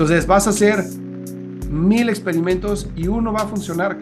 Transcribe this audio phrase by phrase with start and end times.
[0.00, 0.82] Entonces vas a hacer
[1.68, 3.98] mil experimentos y uno va a funcionar.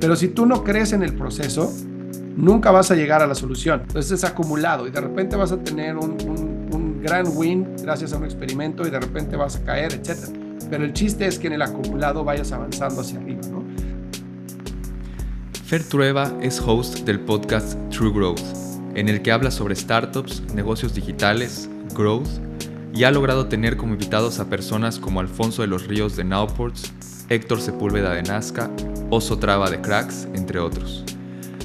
[0.00, 1.72] Pero si tú no crees en el proceso,
[2.36, 3.82] nunca vas a llegar a la solución.
[3.82, 8.24] Entonces es acumulado y de repente vas a tener un, gran win gracias a un
[8.24, 10.18] experimento y de repente vas a caer, etc.
[10.68, 13.42] Pero el chiste es que en el acumulado vayas avanzando hacia arriba.
[13.48, 13.62] ¿no?
[15.66, 18.42] Fer Trueba es host del podcast True Growth,
[18.96, 22.28] en el que habla sobre startups, negocios digitales, growth
[22.94, 26.92] y ha logrado tener como invitados a personas como Alfonso de los Ríos de Nowports,
[27.28, 28.70] Héctor Sepúlveda de Nazca,
[29.10, 31.04] Oso Traba de Cracks, entre otros.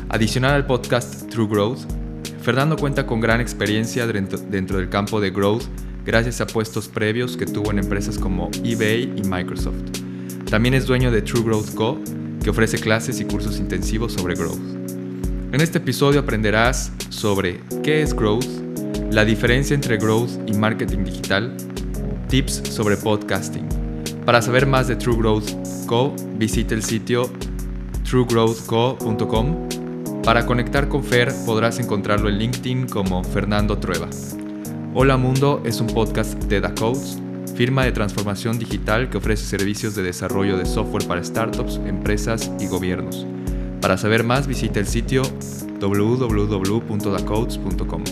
[0.09, 1.79] Adicional al podcast True Growth,
[2.41, 5.63] Fernando cuenta con gran experiencia dentro del campo de growth
[6.05, 9.75] gracias a puestos previos que tuvo en empresas como eBay y Microsoft.
[10.49, 11.99] También es dueño de True Growth Co,
[12.41, 14.61] que ofrece clases y cursos intensivos sobre growth.
[15.51, 18.47] En este episodio aprenderás sobre qué es growth,
[19.11, 21.55] la diferencia entre growth y marketing digital,
[22.27, 23.67] tips sobre podcasting.
[24.25, 25.49] Para saber más de True Growth
[25.85, 27.29] Co, visite el sitio
[28.03, 29.69] truegrowthco.com.
[30.23, 34.09] Para conectar con Fer podrás encontrarlo en LinkedIn como Fernando Trueba.
[34.93, 37.21] Hola Mundo es un podcast de Da Codes
[37.57, 42.67] firma de transformación digital que ofrece servicios de desarrollo de software para startups, empresas y
[42.67, 43.25] gobiernos.
[43.81, 45.23] Para saber más visita el sitio
[45.79, 48.03] www.dacodes.com.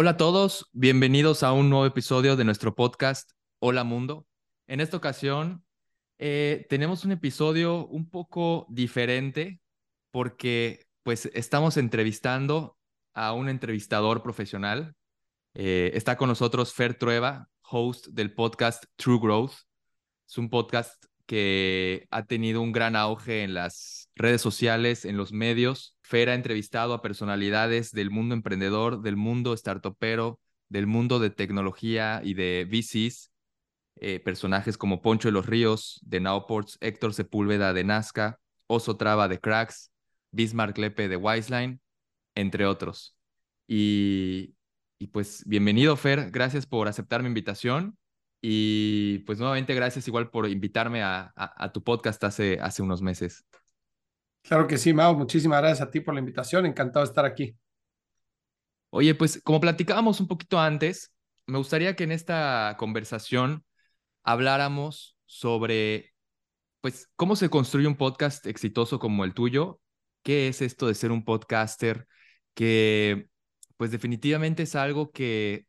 [0.00, 4.28] Hola a todos, bienvenidos a un nuevo episodio de nuestro podcast Hola Mundo.
[4.68, 5.64] En esta ocasión
[6.18, 9.60] eh, tenemos un episodio un poco diferente
[10.12, 12.78] porque pues estamos entrevistando
[13.12, 14.94] a un entrevistador profesional
[15.54, 19.54] eh, está con nosotros Fer Trueba, host del podcast True Growth.
[20.28, 25.32] Es un podcast que ha tenido un gran auge en las redes sociales, en los
[25.32, 25.97] medios.
[26.08, 32.22] Fer ha entrevistado a personalidades del mundo emprendedor, del mundo startupero, del mundo de tecnología
[32.24, 33.30] y de VCs.
[33.96, 39.28] Eh, personajes como Poncho de los Ríos de Nowports, Héctor Sepúlveda de Nazca, Oso Traba
[39.28, 39.90] de Cracks,
[40.30, 41.78] Bismarck Lepe de Wiseline,
[42.34, 43.14] entre otros.
[43.66, 44.54] Y,
[45.12, 46.30] pues bienvenido, Fer.
[46.30, 47.98] Gracias por aceptar mi invitación.
[48.40, 53.44] Y pues nuevamente gracias igual por invitarme a, tu podcast hace unos meses.
[54.42, 55.14] Claro que sí, Mao.
[55.14, 56.66] Muchísimas gracias a ti por la invitación.
[56.66, 57.56] Encantado de estar aquí.
[58.90, 61.12] Oye, pues como platicábamos un poquito antes,
[61.46, 63.64] me gustaría que en esta conversación
[64.22, 66.14] habláramos sobre,
[66.80, 69.80] pues, cómo se construye un podcast exitoso como el tuyo.
[70.22, 72.06] ¿Qué es esto de ser un podcaster
[72.54, 73.28] que
[73.78, 75.66] pues definitivamente es algo que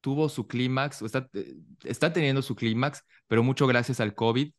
[0.00, 1.54] tuvo su clímax, está, eh,
[1.84, 4.52] está teniendo su clímax, pero mucho gracias al COVID,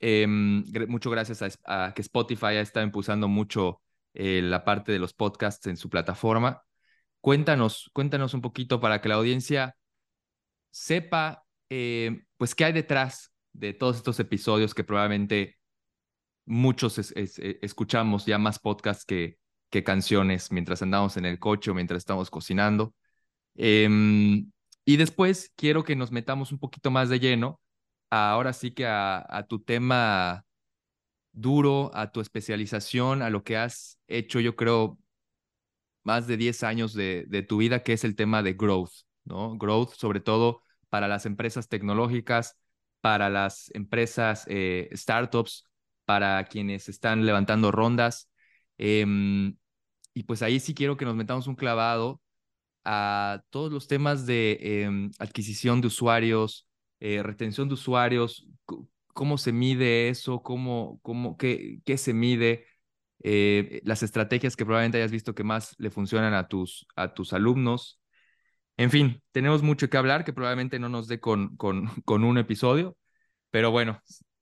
[0.00, 3.80] em, mucho gracias a, que Spotify ha estado impulsando mucho
[4.14, 6.62] eh, la parte de los podcasts en su plataforma.
[7.20, 9.76] Cuéntanos, cuéntanos un poquito para que la audiencia
[10.70, 15.56] sepa, eh, pues, qué hay detrás de todos estos episodios que probablemente
[16.46, 19.38] muchos escuchamos ya más podcasts que,
[19.74, 22.94] qué canciones mientras andamos en el coche o mientras estamos cocinando.
[23.56, 24.52] Em,
[24.84, 27.60] y después quiero que nos metamos un poquito más de lleno,
[28.14, 30.44] ahora sí que a, tu tema
[31.32, 34.98] duro, a tu especialización, a lo que has hecho, yo creo,
[36.02, 38.92] más de 10 años de, tu vida, que es el tema de growth,
[39.24, 39.56] ¿no?
[39.56, 42.56] Growth, sobre todo para las empresas tecnológicas,
[43.00, 45.66] para las empresas eh, startups,
[46.04, 48.30] para quienes están levantando rondas.
[48.78, 49.56] Em,
[50.14, 52.20] y pues ahí sí quiero que nos metamos un clavado
[52.84, 56.68] a todos los temas de em, adquisición de usuarios,
[57.04, 58.48] eh, retención de usuarios,
[59.08, 62.66] cómo se mide eso, cómo, cómo, qué, qué se mide,
[63.22, 67.32] eh, las estrategias que probablemente hayas visto que más le funcionan a tus, a tus
[67.32, 68.00] alumnos.
[68.76, 72.38] En fin, tenemos mucho que hablar que probablemente no nos dé con, con, con un
[72.38, 72.96] episodio,
[73.50, 74.00] pero bueno,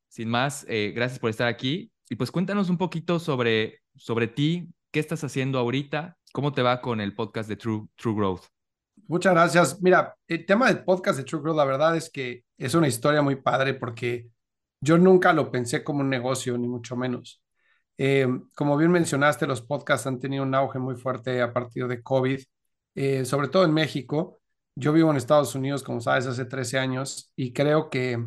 [0.08, 4.68] sin más, eh, gracias por estar aquí y pues cuéntanos un poquito sobre, sobre ti,
[4.92, 6.18] ¿Qué estás haciendo ahorita?
[6.34, 8.61] ¿Cómo te va con el podcast de True, True Growth?
[9.12, 9.82] Muchas gracias.
[9.82, 13.36] Mira, el tema del podcast de True la verdad es que es una historia muy
[13.36, 14.30] padre porque
[14.80, 17.42] yo nunca lo pensé como un negocio, ni mucho menos.
[17.98, 18.26] Eh,
[18.56, 22.40] como bien mencionaste, los podcasts han tenido un auge muy fuerte a partir de COVID,
[22.94, 24.40] eh, sobre todo en México.
[24.76, 28.26] Yo vivo en Estados Unidos, como sabes, hace 13 años y creo que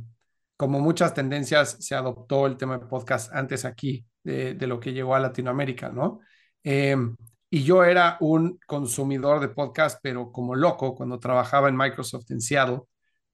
[0.55, 5.15] como muchas tendencias se adoptó el tema de podcast antes aquí de, lo que llegó
[5.15, 6.19] a Latinoamérica, ¿no?
[6.61, 7.17] Em,
[7.49, 12.41] y yo era un consumidor de podcast, pero como loco, cuando trabajaba en Microsoft en
[12.41, 12.81] Seattle,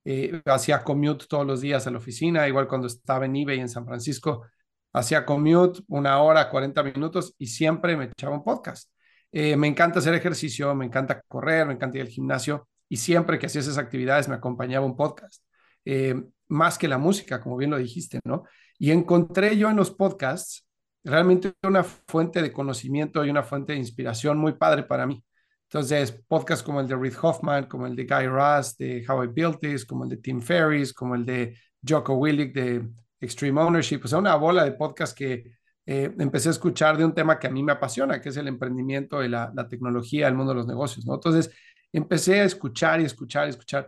[0.04, 3.70] eh, hacía commute todos los días a la oficina, igual cuando estaba en eBay en
[3.70, 4.46] San Francisco,
[4.94, 8.90] hacía commute una hora, 40 minutos y siempre me echaba un podcast.
[9.32, 13.40] Eh, me encanta hacer ejercicio, me encanta correr, me encanta ir al gimnasio y siempre
[13.40, 15.44] que hacía esas actividades me acompañaba un podcast,
[15.86, 16.16] eh,
[16.50, 18.44] más que la música, como bien lo dijiste, ¿no?
[18.78, 20.66] Y encontré yo en los podcasts
[21.04, 25.24] realmente una fuente de conocimiento y una fuente de inspiración muy padre para mí.
[25.64, 29.28] Entonces, podcasts como el de Reid Hoffman, como el de Guy Raz, de How I
[29.28, 31.56] Built This, como el de Tim Ferriss, como el de
[31.88, 32.88] Jocko Willick de
[33.22, 35.46] Extreme Ownership, o sea, una bola de podcasts que
[35.86, 38.48] eh, empecé a escuchar de un tema que a mí me apasiona, que es el
[38.48, 41.06] emprendimiento y la, tecnología, el mundo de los negocios.
[41.08, 41.52] Entonces,
[41.92, 43.88] empecé a escuchar y escuchar y escuchar.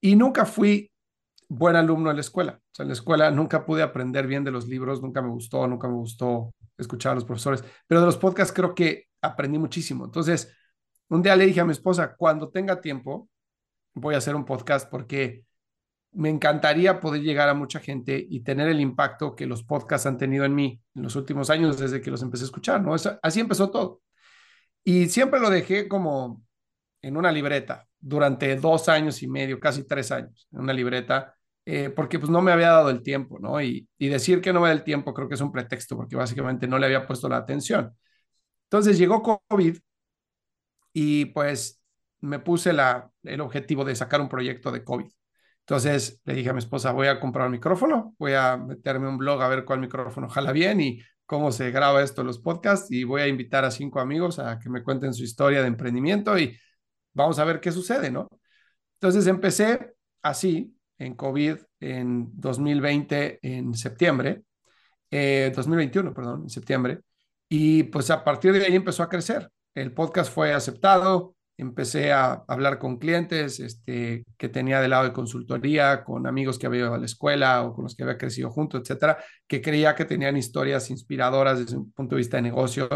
[0.00, 0.90] Y nunca fui
[1.48, 2.60] buen alumno en la escuela.
[2.78, 5.94] En la escuela nunca pude aprender bien de los libros, nunca me gustó, nunca me
[5.94, 10.04] gustó escuchar a los profesores, pero de los podcasts creo que aprendí muchísimo.
[10.04, 10.54] Entonces,
[11.08, 13.28] un día le dije a mi esposa, cuando tenga tiempo,
[13.94, 15.44] voy a hacer un podcast porque
[16.12, 20.18] me encantaría poder llegar a mucha gente y tener el impacto que los podcasts han
[20.18, 22.94] tenido en mí en los últimos años desde que los empecé a escuchar, ¿no?
[22.94, 24.00] así empezó todo.
[24.84, 26.42] Y siempre lo dejé como
[27.02, 31.37] en una libreta durante dos años y medio, casi tres años, en una libreta,
[31.70, 33.60] eh, porque pues no me había dado el tiempo, ¿no?
[33.60, 36.16] Y, y decir que no me da el tiempo creo que es un pretexto, porque
[36.16, 37.94] básicamente no le había puesto la atención.
[38.64, 39.78] Entonces llegó COVID
[40.92, 41.80] y pues
[42.20, 45.10] me puse la, el objetivo de sacar un proyecto de COVID.
[45.60, 49.18] Entonces le dije a mi esposa, voy a comprar un micrófono, voy a meterme un
[49.18, 53.04] blog a ver cuál micrófono jala bien y cómo se graba esto los podcasts y
[53.04, 56.58] voy a invitar a cinco amigos a que me cuenten su historia de emprendimiento y
[57.12, 58.28] vamos a ver qué sucede, ¿no?
[58.94, 64.42] Entonces empecé así en COVID en 2020, en septiembre,
[65.10, 67.00] 2021, eh, perdón, en septiembre,
[67.48, 69.48] y pues a partir de ahí empezó a crecer.
[69.74, 75.12] El podcast fue aceptado, empecé a hablar con clientes este, que tenía de lado de
[75.12, 78.50] consultoría, con amigos que había ido a la escuela o con los que había crecido
[78.50, 82.88] juntos, etcétera, que creía que tenían historias inspiradoras desde un punto de vista de negocio.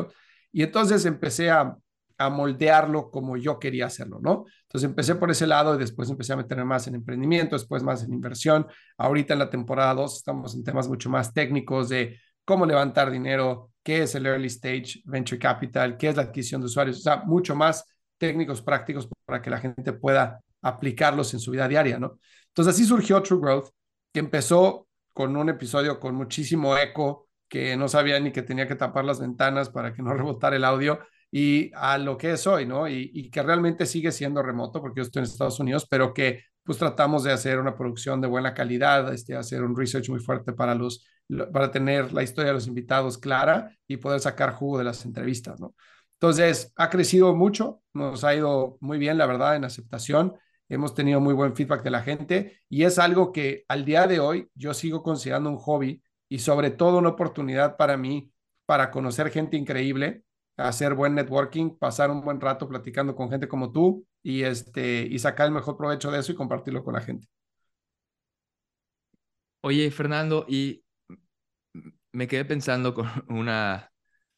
[0.53, 1.77] Y entonces empecé a,
[2.19, 4.45] a moldearlo como yo quería hacerlo, ¿no?
[4.63, 8.03] Entonces empecé por ese lado y después empecé a meterme más en emprendimiento, después más
[8.03, 8.67] en inversión.
[8.99, 13.71] Ahorita en la temporada 2 estamos en temas mucho más técnicos de cómo levantar dinero,
[13.83, 17.17] qué es el early stage venture capital, qué es la adquisición de usuarios, o sea,
[17.25, 17.85] mucho más
[18.19, 22.19] técnicos prácticos para que la gente pueda aplicarlos en su vida diaria, ¿no?
[22.49, 23.71] Entonces así surgió True Growth,
[24.13, 28.77] que empezó con un episodio con muchísimo eco, que no sabía ni que tenía que
[28.77, 31.01] tapar las ventanas para que no rebotara el audio,
[31.35, 32.87] y a lo que es hoy, ¿no?
[32.87, 36.79] Y, que realmente sigue siendo remoto, porque yo estoy en Estados Unidos, pero que pues
[36.79, 40.75] tratamos de hacer una producción de buena calidad, este, hacer un research muy fuerte para,
[40.75, 41.05] los,
[41.53, 45.59] para tener la historia de los invitados clara y poder sacar jugo de las entrevistas,
[45.59, 45.75] ¿no?
[46.21, 50.35] Entonces, ha crecido mucho, nos ha ido muy bien, la verdad, en aceptación.
[50.69, 54.21] Hemos tenido muy buen feedback de la gente y es algo que al día de
[54.21, 58.31] hoy yo sigo considerando un hobby y sobre todo una oportunidad para mí
[58.67, 60.25] para conocer gente increíble
[60.69, 65.19] hacer buen networking, pasar un buen rato platicando con gente como tú y, este, y
[65.19, 67.29] sacar el mejor provecho de eso y compartirlo con la gente.
[69.63, 70.85] Oye, Fernando, y
[72.13, 73.91] me quedé pensando con una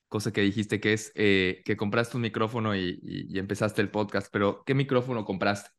[0.09, 4.63] cosa que dijiste, que es eh, que compraste un micrófono y, empezaste el podcast, pero
[4.65, 5.71] ¿qué micrófono compraste?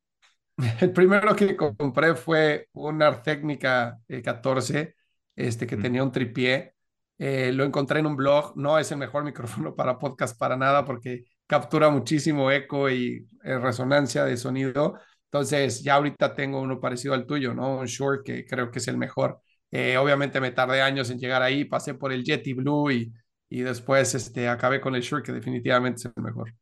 [0.81, 4.95] El primero que compré fue un Artecnica 14, eh,
[5.35, 6.74] este, que tenía un tripié
[7.17, 10.85] eh, lo encontré en un blog, no es el mejor micrófono para podcast para nada
[10.85, 14.99] porque captura muchísimo eco y eh, resonancia de sonido.
[15.25, 17.77] Entonces ya ahorita tengo uno parecido al tuyo, ¿no?
[17.79, 19.41] Un Shure que creo que es el mejor.
[19.71, 23.11] Eh, obviamente me tardé años en llegar ahí, pasé por el Yeti Blue y,
[23.49, 26.53] y después este, acabé con el Shure que definitivamente es el mejor.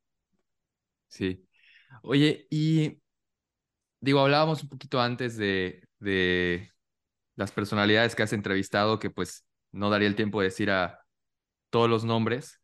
[1.08, 1.46] Sí.
[2.02, 3.00] Oye, y
[4.00, 6.72] digo, hablábamos un poquito antes de, de
[7.36, 11.02] las personalidades que has entrevistado que pues no daría el tiempo de decir a
[11.70, 12.62] todos los nombres,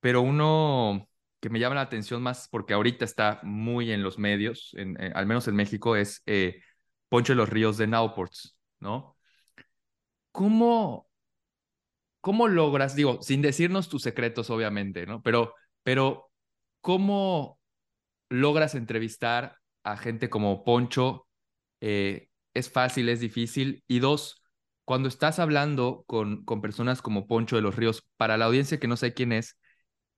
[0.00, 1.08] pero uno
[1.40, 5.26] que me llama la atención más porque ahorita está muy en los medios, eh, al
[5.26, 6.62] menos en México, es eh,
[7.10, 9.16] Poncho de los Ríos de Nowports, ¿no?
[10.32, 11.08] ¿Cómo,
[12.20, 15.22] ¿Cómo logras, digo, sin decirnos tus secretos, obviamente, ¿no?
[15.22, 16.30] Pero, pero,
[16.80, 17.60] ¿cómo
[18.30, 21.28] logras entrevistar a gente como Poncho?
[21.82, 23.84] Eh, ¿Es fácil, es difícil?
[23.86, 24.43] Y dos,
[24.84, 28.88] cuando estás hablando con, con personas como Poncho de los Ríos, para la audiencia que
[28.88, 29.58] no sé quién es,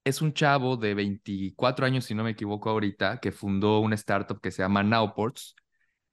[0.05, 4.41] es un chavo de 24 años, si no me equivoco ahorita, que fundó una startup
[4.41, 5.57] que se llama Nowports,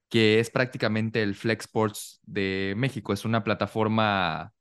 [0.10, 3.14] que es prácticamente el Flexports de México.
[3.14, 4.54] Es una plataforma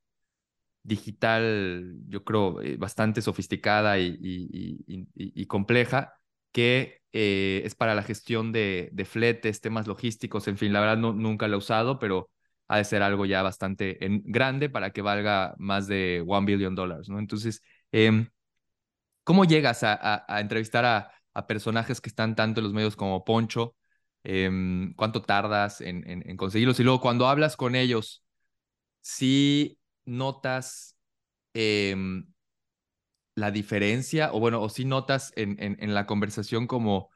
[0.82, 6.14] digital, yo creo, eh, bastante sofisticada y, y, compleja,
[6.52, 10.98] que eh, es para la gestión de, de, fletes, temas logísticos, en fin, la verdad
[10.98, 12.30] no, nunca la he usado, pero
[12.72, 17.06] ha de ser algo ya bastante grande para que valga más de one billion dólares,
[17.10, 17.18] ¿no?
[17.18, 17.62] Entonces,
[17.92, 18.30] em,
[19.24, 20.84] ¿cómo llegas a, entrevistar
[21.34, 23.76] a, personajes que están tanto en los medios como Poncho?
[24.24, 26.80] Em, ¿Cuánto tardas en, conseguirlos?
[26.80, 28.24] Y luego cuando hablas con ellos,
[29.02, 30.96] si notas
[31.54, 32.26] em,
[33.34, 37.10] la diferencia, o bueno, o si notas en, en, en la conversación como,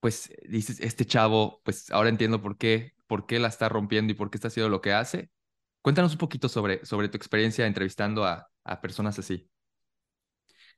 [0.00, 4.14] pues dices, este chavo, pues ahora entiendo por qué, por qué la está rompiendo y
[4.14, 5.28] por qué está haciendo lo que hace.
[5.82, 9.50] Cuéntanos un poquito sobre, sobre tu experiencia entrevistando a, a personas así.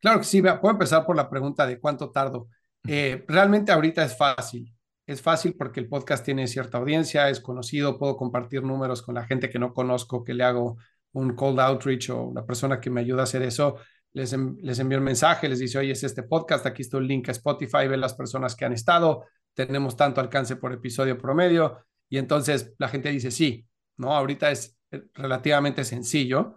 [0.01, 2.49] Claro que sí, puedo empezar por la pregunta de cuánto tardo.
[2.89, 4.75] Eh, realmente ahorita es fácil.
[5.07, 9.25] Es fácil porque el podcast tiene cierta audiencia, es conocido, puedo compartir números con la
[9.25, 10.77] gente que no conozco, que le hago
[11.13, 13.77] un cold outreach o una persona que me ayuda a hacer eso.
[14.13, 17.29] Les, les envío un mensaje, les dice, oye, es este podcast, aquí está el link
[17.29, 19.25] a Spotify, ve las personas que han estado,
[19.55, 21.87] tenemos tanto alcance por episodio promedio.
[22.09, 24.15] Y entonces la gente dice, sí, ¿no?
[24.15, 24.77] Ahorita es
[25.15, 26.57] relativamente sencillo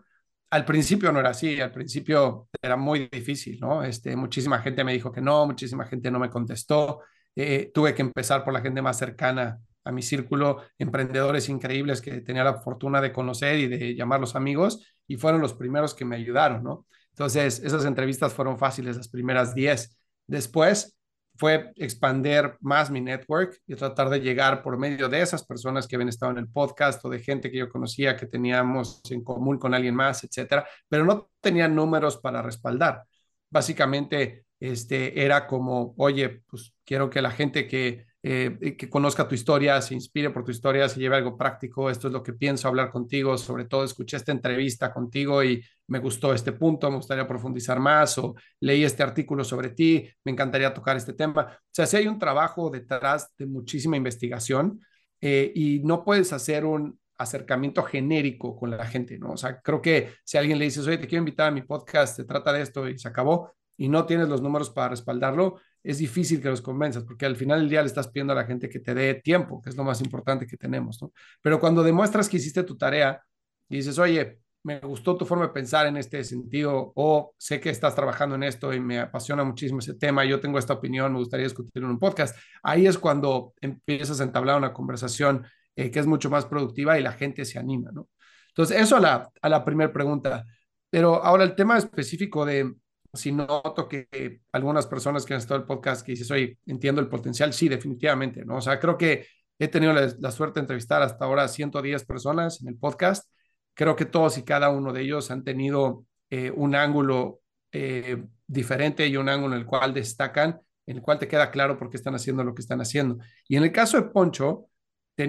[0.50, 3.84] al principio no era así, al principio era muy difícil, ¿no?
[3.84, 7.02] Este, muchísima gente me dijo que no, muchísima gente no me contestó.
[7.36, 12.22] Eh, tuve que empezar por la gente más cercana a mi círculo, emprendedores increíbles que
[12.22, 16.16] tenía la fortuna de conocer y de llamarlos amigos, y fueron los primeros que me
[16.18, 16.86] ayudaron, ¿no?
[17.10, 19.98] Entonces, esas entrevistas fueron fáciles, las primeras 10.
[20.28, 20.97] Después,
[21.38, 25.96] fue expander más mi network y tratar de llegar por medio de esas personas que
[25.96, 29.58] habían estado en el podcast o de gente que yo conocía que teníamos en común
[29.58, 33.04] con alguien más, etcétera, pero no tenía números para respaldar.
[33.50, 39.36] Básicamente, este era como, oye, pues quiero que la gente que eh, que conozca tu
[39.36, 41.90] historia, se inspire por tu historia, se lleve algo práctico.
[41.90, 43.38] Esto es lo que pienso hablar contigo.
[43.38, 48.18] Sobre todo, escuché esta entrevista contigo y me gustó este punto, me gustaría profundizar más
[48.18, 51.48] o leí este artículo sobre ti, me encantaría tocar este tema.
[51.52, 54.80] O sea, si hay un trabajo detrás de muchísima investigación
[55.22, 59.32] eh, y no puedes hacer un acercamiento genérico con la gente, ¿no?
[59.32, 62.16] O sea, creo que si alguien le dices, oye, te quiero invitar a mi podcast,
[62.16, 66.00] se trata de esto y se acabó, y no tienes los números para respaldarlo, es
[66.00, 68.70] difícil que los convenzas, porque al final del día le estás pidiendo a la gente
[68.70, 71.14] que te dé tiempo, que es lo más importante que tenemos, ¿no?
[71.42, 73.22] Pero cuando demuestras que hiciste tu tarea
[73.70, 77.70] y dices, oye, me gustó tu forma de pensar en este sentido, o sé que
[77.70, 81.20] estás trabajando en esto y me apasiona muchísimo ese tema, yo tengo esta opinión, me
[81.20, 86.00] gustaría discutirlo en un podcast, ahí es cuando empiezas a entablar una conversación eh, que
[86.00, 88.10] es mucho más productiva y la gente se anima, ¿no?
[88.50, 90.44] Entonces, eso a la, a la primera pregunta.
[90.90, 92.74] Pero ahora el tema específico de
[93.14, 97.00] si noto que algunas personas que han estado en el podcast que dices, oye, entiendo
[97.00, 98.58] el potencial, sí, definitivamente, ¿no?
[98.58, 99.28] O sea, creo que
[99.60, 103.30] he tenido la, suerte de entrevistar hasta ahora 110 personas en el podcast.
[103.78, 107.42] Creo que todos y cada uno de ellos han tenido eh, un ángulo
[107.72, 111.78] eh, diferente y un ángulo en el cual destacan, en el cual te queda claro
[111.78, 113.20] por qué están haciendo lo que están haciendo.
[113.48, 114.66] Y en el caso de Poncho,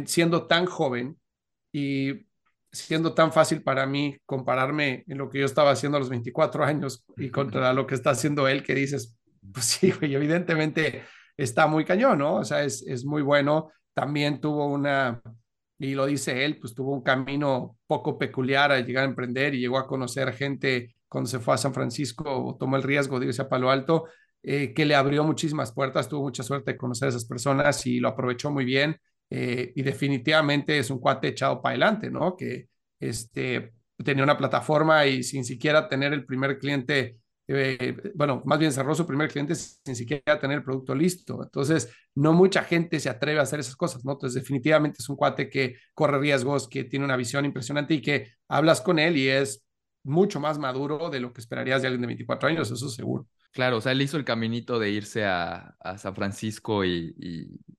[0.07, 1.19] siendo tan joven
[1.71, 2.27] y
[2.73, 6.65] siendo tan fácil para mí compararme en lo que yo estaba haciendo a los 24
[6.65, 9.15] años y contra lo que está haciendo él, que dices,
[9.53, 11.03] pues sí, güey, evidentemente
[11.37, 12.37] está muy cañón, ¿no?
[12.37, 13.71] O sea, es, es muy bueno.
[13.93, 15.21] También tuvo una,
[15.79, 19.61] y lo dice él, pues tuvo un camino poco peculiar al llegar a emprender y
[19.61, 23.43] llegó a conocer gente cuando se fue a San Francisco tomó el riesgo de irse
[23.43, 24.05] a Palo Alto,
[24.43, 27.99] eh, que le abrió muchísimas puertas, tuvo mucha suerte de conocer a esas personas y
[27.99, 28.97] lo aprovechó muy bien.
[29.31, 32.35] Eh, y definitivamente es un cuate echado para adelante, ¿no?
[32.37, 32.69] Que
[32.99, 37.19] este, tenía una plataforma y sin siquiera tener el primer cliente,
[37.49, 41.43] eh, bueno, más bien cerró su primer cliente sin siquiera tener el producto listo.
[41.43, 44.13] Entonces, no mucha gente se atreve a hacer esas cosas, ¿no?
[44.13, 48.33] Entonces, definitivamente es un cuate que corre riesgos, que tiene una visión impresionante y que
[48.49, 49.65] hablas con él y es
[50.05, 53.27] mucho más maduro de lo que esperarías de alguien de 24 años, eso seguro.
[53.53, 57.15] Claro, o sea, él hizo el caminito de irse a, San Francisco y,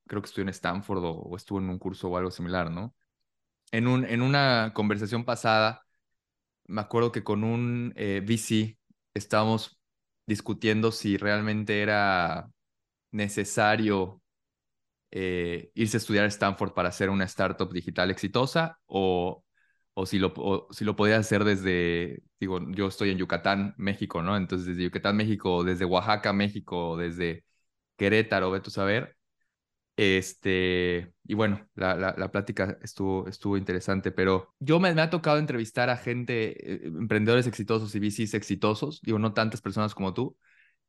[0.08, 2.96] creo que estuvo en Stanford o, estuvo en un curso o algo similar, ¿no?
[3.72, 5.86] En, un, en una conversación pasada,
[6.66, 8.79] me acuerdo que con un eh, VC
[9.20, 9.80] estábamos
[10.28, 12.50] discutiendo si realmente era
[13.12, 14.22] necesario
[15.12, 19.44] eh, irse a estudiar a Stanford para hacer una startup digital exitosa o
[19.96, 24.38] o si lo, si lo podía hacer desde, digo, yo estoy en Yucatán, México, ¿no?
[24.38, 27.46] Entonces desde Yucatán, México, desde Oaxaca, México, desde
[27.98, 29.19] Querétaro, ve tú saber.
[30.01, 35.89] Este, y bueno, la, la, plática estuvo, estuvo interesante, pero yo me, ha tocado entrevistar
[35.89, 40.38] a gente, eh, emprendedores exitosos y VCs exitosos, digo, no tantas personas como tú,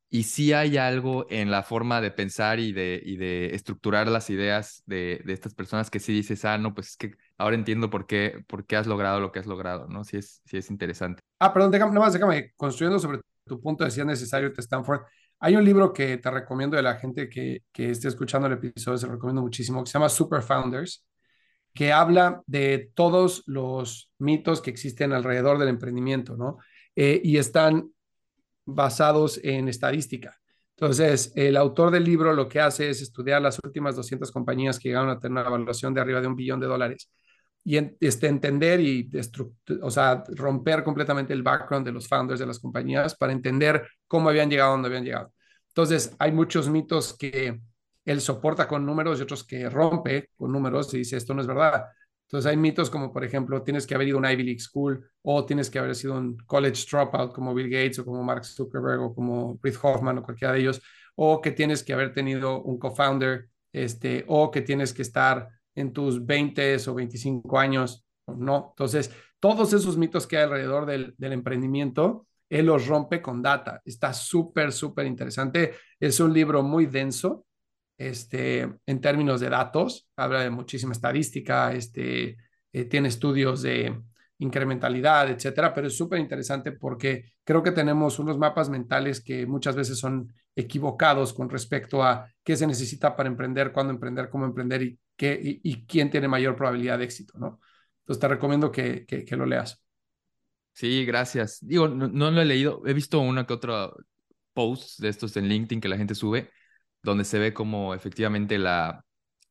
[0.09, 4.29] y sí hay algo en la forma de pensar y de, y de estructurar las
[4.29, 7.89] ideas de, de estas personas que sí dices, ah, no, pues es que ahora entiendo
[7.89, 10.05] por qué, por qué has logrado lo que has logrado, ¿no?
[10.05, 11.21] Sí es, sí es interesante.
[11.37, 15.01] Ah, perdón, déjame, déjame, construyendo sobre tu punto de si es necesario te Stanford.
[15.43, 18.97] Hay un libro que te recomiendo de la gente que, que esté escuchando el episodio,
[18.99, 21.03] se recomiendo muchísimo, que se llama Super Founders,
[21.73, 26.59] que habla de todos los mitos que existen alrededor del emprendimiento, ¿no?
[26.95, 27.91] Eh, y están
[28.65, 30.39] basados en estadística.
[30.75, 34.89] Entonces, el autor del libro lo que hace es estudiar las últimas 200 compañías que
[34.89, 37.09] llegaron a tener una evaluación de arriba de un billón de dólares
[37.63, 39.09] y este, entender y
[39.81, 44.29] o sea, romper completamente el background de los founders de las compañías para entender cómo
[44.29, 45.33] habían llegado a donde habían llegado.
[45.67, 47.61] Entonces, hay muchos mitos que
[48.03, 51.47] él soporta con números y otros que rompe con números y dice, esto no es
[51.47, 51.85] verdad.
[52.27, 55.05] Entonces, hay mitos como, por ejemplo, tienes que haber ido a una Ivy League School
[55.21, 59.01] o tienes que haber sido un college dropout como Bill Gates o como Mark Zuckerberg
[59.01, 60.81] o como Reid Hoffman o cualquiera de ellos,
[61.15, 65.93] o que tienes que haber tenido un co-founder, este, o que tienes que estar en
[65.93, 68.69] tus 20 o 25 años, ¿no?
[68.71, 73.81] Entonces, todos esos mitos que hay alrededor del, emprendimiento, él los rompe con data.
[73.85, 75.73] Está súper, súper interesante.
[75.99, 77.45] Es un libro muy denso,
[77.97, 80.09] este, en términos de datos.
[80.15, 82.37] Habla de muchísima estadística, este,
[82.73, 83.99] eh, tiene estudios de
[84.41, 89.75] incrementalidad, etcétera, pero es súper interesante porque creo que tenemos unos mapas mentales que muchas
[89.75, 94.81] veces son equivocados con respecto a qué se necesita para emprender, cuándo emprender, cómo emprender
[94.81, 97.59] y y, quién tiene mayor probabilidad de éxito, ¿no?
[98.01, 99.83] Entonces te recomiendo que, que, lo leas.
[100.73, 101.59] Sí, gracias.
[101.61, 103.91] Digo, no, lo he leído, he visto una que otra
[104.53, 106.49] post de estos en LinkedIn que la gente sube,
[107.03, 109.05] donde se ve como efectivamente la,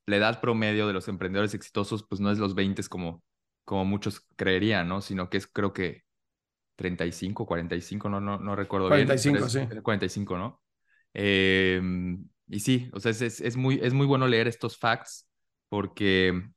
[0.06, 3.22] la edad promedio de los emprendedores exitosos, pues no es los 20 como,
[3.64, 5.00] como muchos creerían, ¿no?
[5.00, 6.02] Sino que es creo que
[6.76, 9.42] 35, 45, no, no, no recuerdo 45, bien.
[9.42, 9.82] 45, sí.
[9.82, 10.62] 45, ¿no?
[11.14, 11.80] Eh,
[12.48, 15.29] y sí, o sea, es, es, muy, es muy bueno leer estos facts
[15.70, 16.50] porque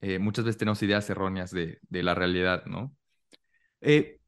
[0.00, 2.96] eh, muchas veces tenemos ideas erróneas de, de la realidad, ¿no?
[3.82, 4.20] Eh,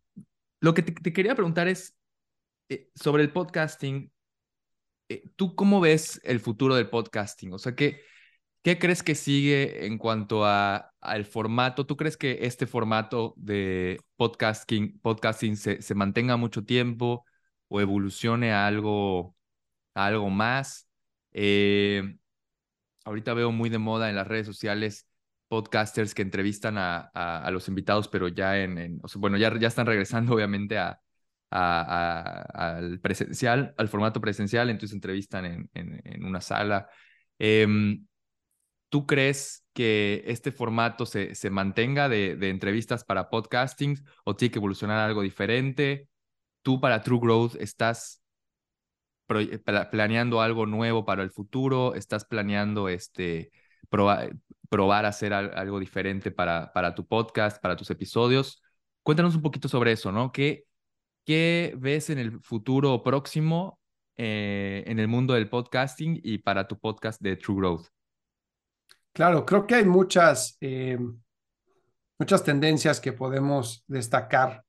[0.61, 1.97] lo que te, quería preguntar es
[2.69, 4.13] eh, sobre el podcasting.
[5.37, 7.53] ¿Tú cómo ves el futuro del podcasting?
[7.53, 8.01] O sea, ¿qué,
[8.63, 11.87] qué crees que sigue en cuanto a, al formato?
[11.87, 17.25] ¿Tú crees que este formato de podcasting, podcasting se, mantenga mucho tiempo
[17.69, 19.37] o evolucione a algo,
[19.95, 20.89] algo más?
[23.07, 25.09] Ahorita veo muy de moda en las redes sociales
[25.49, 30.35] podcasters que entrevistan a, a, los invitados, pero ya en, bueno, ya, ya están regresando
[30.35, 30.77] obviamente
[31.51, 36.89] al presencial, al formato presencial, entonces entrevistan en, en, una sala.
[37.39, 38.07] Em,
[38.89, 44.53] ¿Tú crees que este formato se, se mantenga de, de, entrevistas para podcasting o tiene
[44.53, 46.09] que evolucionar algo diferente?
[46.63, 48.23] ¿Tú para True Growth estás
[49.27, 51.95] planeando algo nuevo para el futuro?
[51.95, 53.51] ¿Estás planeando este,
[53.89, 58.63] probar hacer algo diferente para, para tu podcast, para tus episodios?
[59.03, 60.33] Cuéntanos un poquito sobre eso, ¿no?
[60.33, 60.65] ¿Qué,
[61.25, 63.79] qué ves en el futuro próximo
[64.17, 67.87] eh, en el mundo del podcasting y para tu podcast de True Growth?
[69.13, 70.99] Claro, creo que hay muchas, eh,
[72.19, 74.63] muchas tendencias que podemos destacar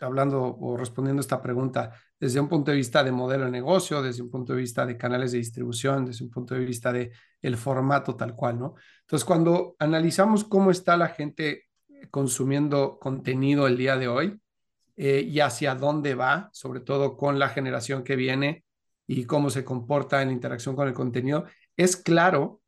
[0.00, 1.92] hablando o respondiendo esta pregunta
[2.24, 4.96] desde un punto de vista de modelo de negocio, desde un punto de vista de
[4.96, 8.76] canales de distribución, desde un punto de vista de el formato tal cual, ¿no?
[9.02, 11.66] Entonces, cuando analizamos cómo está la gente
[12.10, 14.40] consumiendo contenido el día de hoy
[14.96, 18.64] eh, y hacia dónde va, sobre todo con la generación que viene
[19.06, 21.44] y cómo se comporta en interacción con el contenido,
[21.76, 22.62] es claro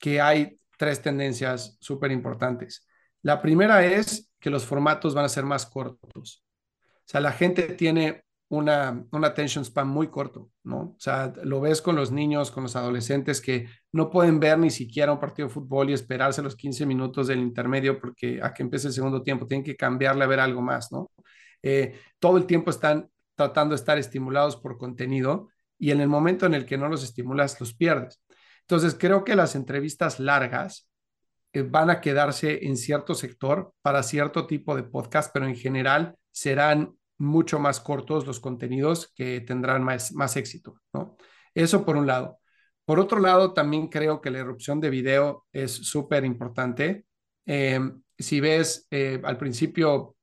[0.00, 2.88] que hay tres tendencias súper importantes.
[3.22, 6.44] La primera es que los formatos van a ser más cortos.
[6.82, 10.78] O sea, la gente tiene una, un attention span muy corto, ¿no?
[10.80, 14.70] O sea, lo ves con los niños, con los adolescentes que no pueden ver ni
[14.70, 18.64] siquiera un partido de fútbol y esperarse los 15 minutos del intermedio porque a que
[18.64, 21.12] empiece el segundo tiempo tienen que cambiarle a ver algo más, ¿no?
[21.62, 26.44] Eh, todo el tiempo están tratando de estar estimulados por contenido y en el momento
[26.44, 28.20] en el que no los estimulas, los pierdes.
[28.62, 30.88] Entonces, creo que las entrevistas largas
[31.52, 36.16] eh, van a quedarse en cierto sector para cierto tipo de podcast, pero en general
[36.32, 41.16] serán mucho más cortos los contenidos que tendrán más, más éxito, ¿no?
[41.54, 42.38] Eso por un lado.
[42.84, 47.06] Por otro lado, también creo que la erupción de video es súper importante.
[47.46, 50.16] Em, si ves, eh, al principio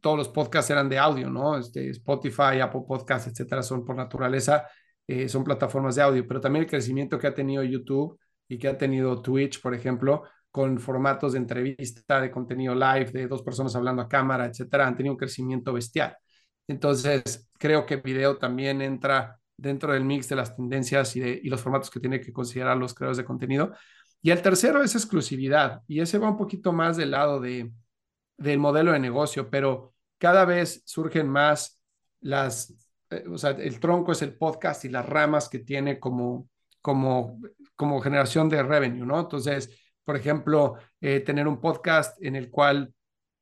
[0.00, 1.58] todos los podcasts eran de audio, ¿no?
[1.58, 4.66] Este, Spotify, Apple Podcasts, etcétera, son por naturaleza,
[5.06, 8.18] eh, son plataformas de audio, pero también el crecimiento que ha tenido YouTube
[8.48, 13.28] y que ha tenido Twitch, por ejemplo, con formatos de entrevista, de contenido live, de
[13.28, 16.16] dos personas hablando a cámara, etcétera, han tenido un crecimiento bestial.
[16.66, 21.90] Entonces, creo que video también entra dentro del mix de las tendencias y, los formatos
[21.90, 23.72] que tienen que considerar los creadores de contenido.
[24.22, 27.72] Y el tercero es exclusividad, y ese va un poquito más del lado de,
[28.36, 31.82] del modelo de negocio, pero cada vez surgen más
[32.20, 32.74] las,
[33.10, 36.48] eh, o sea, el tronco es el podcast y las ramas que tiene como,
[36.80, 37.40] como,
[37.76, 39.20] como generación de revenue, ¿no?
[39.20, 42.92] Entonces, por ejemplo, eh, tener un podcast en el cual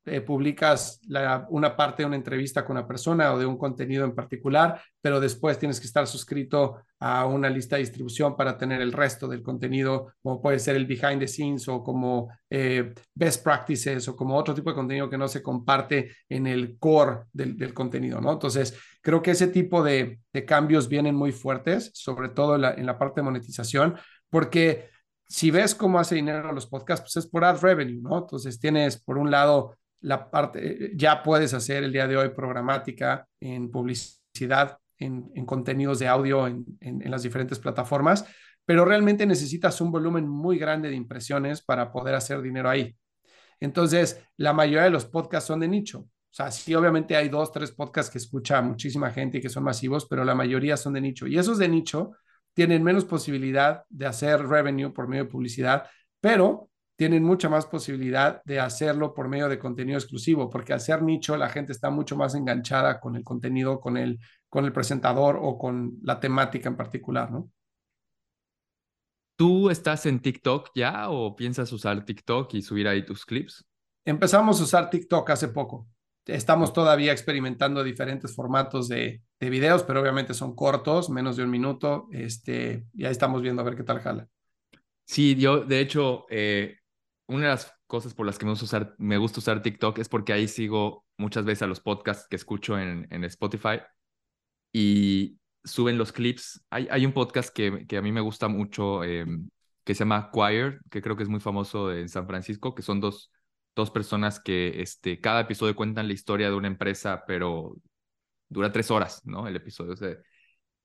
[0.08, 1.00] eh, publicas
[1.50, 5.20] una parte de una entrevista con una persona o de un contenido en particular, pero
[5.20, 9.42] después tienes que estar suscrito a una lista de distribución para tener el resto del
[9.42, 14.36] contenido, como puede ser el behind the scenes o como eh, best practices o como
[14.36, 18.32] otro tipo de contenido que no se comparte en el core del, contenido, ¿no?
[18.32, 23.20] Entonces, creo que ese tipo de, cambios vienen muy fuertes, sobre todo en la parte
[23.20, 23.96] de monetización,
[24.30, 24.88] porque
[25.28, 28.18] si ves cómo hace dinero los podcasts, pues es por ad revenue, ¿no?
[28.18, 33.26] Entonces tienes por un lado la parte, ya puedes hacer el día de hoy programática
[33.40, 38.24] en publicidad, en, contenidos de audio en, las diferentes plataformas,
[38.64, 42.96] pero realmente necesitas un volumen muy grande de impresiones para poder hacer dinero ahí.
[43.60, 46.00] Entonces, la mayoría de los podcasts son de nicho.
[46.00, 49.64] O sea, sí, obviamente hay dos, tres podcasts que escucha muchísima gente y que son
[49.64, 51.26] masivos, pero la mayoría son de nicho.
[51.26, 52.12] Y esos de nicho
[52.58, 55.88] tienen menos posibilidad de hacer revenue por medio de publicidad,
[56.20, 61.00] pero tienen mucha más posibilidad de hacerlo por medio de contenido exclusivo, porque al ser
[61.00, 64.18] nicho la gente está mucho más enganchada con el contenido, con el,
[64.48, 67.48] con el presentador o con la temática en particular, ¿no?
[69.36, 73.64] ¿Tú estás en TikTok ya o piensas usar TikTok y subir ahí tus clips?
[74.04, 75.86] Empezamos a usar TikTok hace poco.
[76.28, 81.50] Estamos todavía experimentando diferentes formatos de, de videos, pero obviamente son cortos, menos de un
[81.50, 82.06] minuto.
[82.12, 84.28] Este, ya estamos viendo a ver qué tal jala.
[85.04, 86.76] Sí, yo de hecho eh,
[87.26, 90.08] una de las cosas por las que me gusta usar, me gusta usar TikTok es
[90.08, 93.80] porque ahí sigo muchas veces a los podcasts que escucho en, en Spotify
[94.72, 96.64] y suben los clips.
[96.70, 99.48] Hay, hay un podcast que, que a mí me gusta mucho em,
[99.84, 103.00] que se llama Choir, que creo que es muy famoso en San Francisco, que son
[103.00, 103.32] dos,
[103.78, 107.76] dos personas que este, cada episodio cuentan la historia de una empresa, pero
[108.48, 109.46] dura tres horas, ¿no?
[109.46, 109.92] El episodio.
[109.92, 110.16] O sea,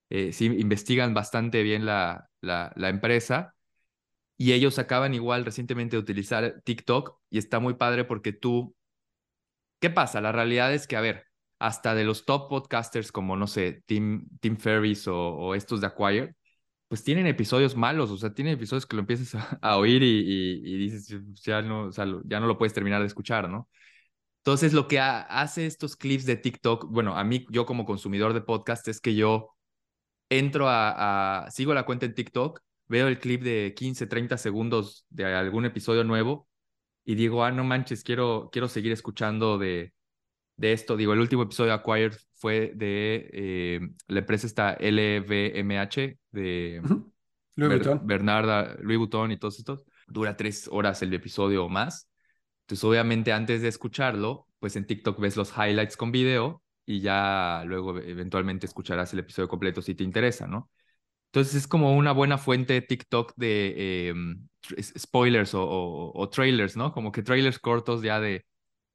[0.10, 3.56] eh, investigan bastante bien la, la, empresa
[4.38, 8.76] y ellos acaban igual recientemente de utilizar TikTok y está muy padre porque tú,
[9.80, 10.22] ¿qué pasa?
[10.22, 11.26] La realidad es que, a ver,
[11.58, 16.36] hasta de los top podcasters como, no sé, Tim, Tim Ferris o, estos de Acquire,
[16.94, 21.08] pues tienen episodios malos, o sea, tienen episodios que lo empiezas a, oír y, dices,
[21.42, 23.68] ya no, ya no lo puedes terminar de escuchar, ¿no?
[24.42, 28.42] Entonces, lo que hace estos clips de TikTok, bueno, a mí, yo como consumidor de
[28.42, 29.56] podcast, es que yo
[30.30, 35.08] entro a, a sigo la cuenta en TikTok veo el clip de 15, 30 segundos
[35.10, 36.48] de algún episodio nuevo
[37.04, 39.94] y digo, ah, no manches, quiero, quiero seguir escuchando de,
[40.56, 40.98] de esto.
[40.98, 46.82] Digo, el último episodio de Acquired fue de eh, la empresa esta LVMH de
[47.56, 48.06] Louis Vuitton.
[48.06, 49.86] Bernarda, Louis Vuitton y todos estos.
[50.08, 52.10] Dura tres horas el episodio o más.
[52.64, 57.64] Entonces, obviamente, antes de escucharlo, pues en TikTok ves los highlights con video y ya
[57.66, 60.70] luego eventualmente escucharás el episodio completo si te interesa, ¿no?
[61.28, 64.48] Entonces es como una buena fuente de TikTok de em,
[64.82, 66.94] spoilers o, trailers, ¿no?
[66.94, 68.46] Como que trailers cortos ya de,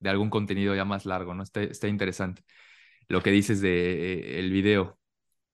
[0.00, 1.42] de algún contenido ya más largo, ¿no?
[1.42, 2.42] Está, está interesante
[3.08, 4.98] lo que dices de eh, el video.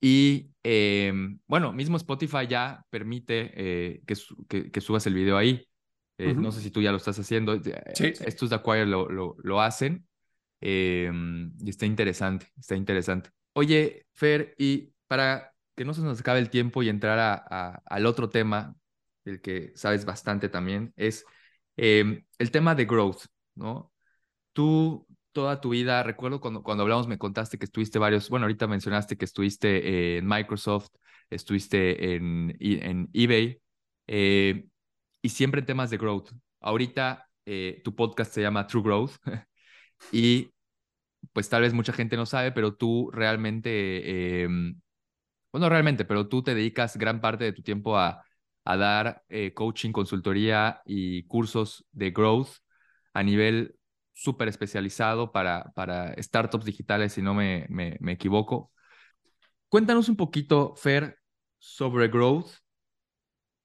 [0.01, 4.03] Y em, bueno, mismo Spotify ya permite eh,
[4.49, 5.67] que, que, subas el video ahí.
[6.19, 7.59] Eh, no sé si tú ya lo estás haciendo.
[7.95, 8.13] Sí.
[8.21, 10.07] Estos de Acquire lo, lo, lo hacen.
[10.61, 13.31] Em, y está interesante, está interesante.
[13.55, 18.07] Oye, Fer, y para que no se nos acabe el tiempo y entrar a, al
[18.07, 18.77] otro tema,
[19.25, 21.25] del que sabes bastante también, es
[21.77, 23.94] em, el tema de growth, ¿no?
[24.55, 28.67] Tú toda tu vida, recuerdo cuando, cuando hablamos, me contaste que estuviste varios, bueno, ahorita
[28.69, 30.89] mencionaste que estuviste en Microsoft,
[31.31, 33.61] estuviste en, en eBay,
[34.07, 34.67] eh,
[35.23, 36.31] y siempre en temas de growth.
[36.61, 39.17] Ahorita eh, tu podcast se llama True Growth,
[40.13, 40.51] y
[41.33, 44.81] pues tal vez mucha gente no sabe, pero tú realmente em,
[45.53, 48.25] bueno, realmente, pero tú te dedicas gran parte de tu tiempo a,
[48.65, 52.49] a dar eh, coaching, consultoría y cursos de growth
[53.13, 53.77] a nivel
[54.15, 58.73] súper especializado para, para startups digitales, si no me, me, me, equivoco.
[59.69, 61.19] Cuéntanos un poquito, Fer,
[61.59, 62.53] sobre growth,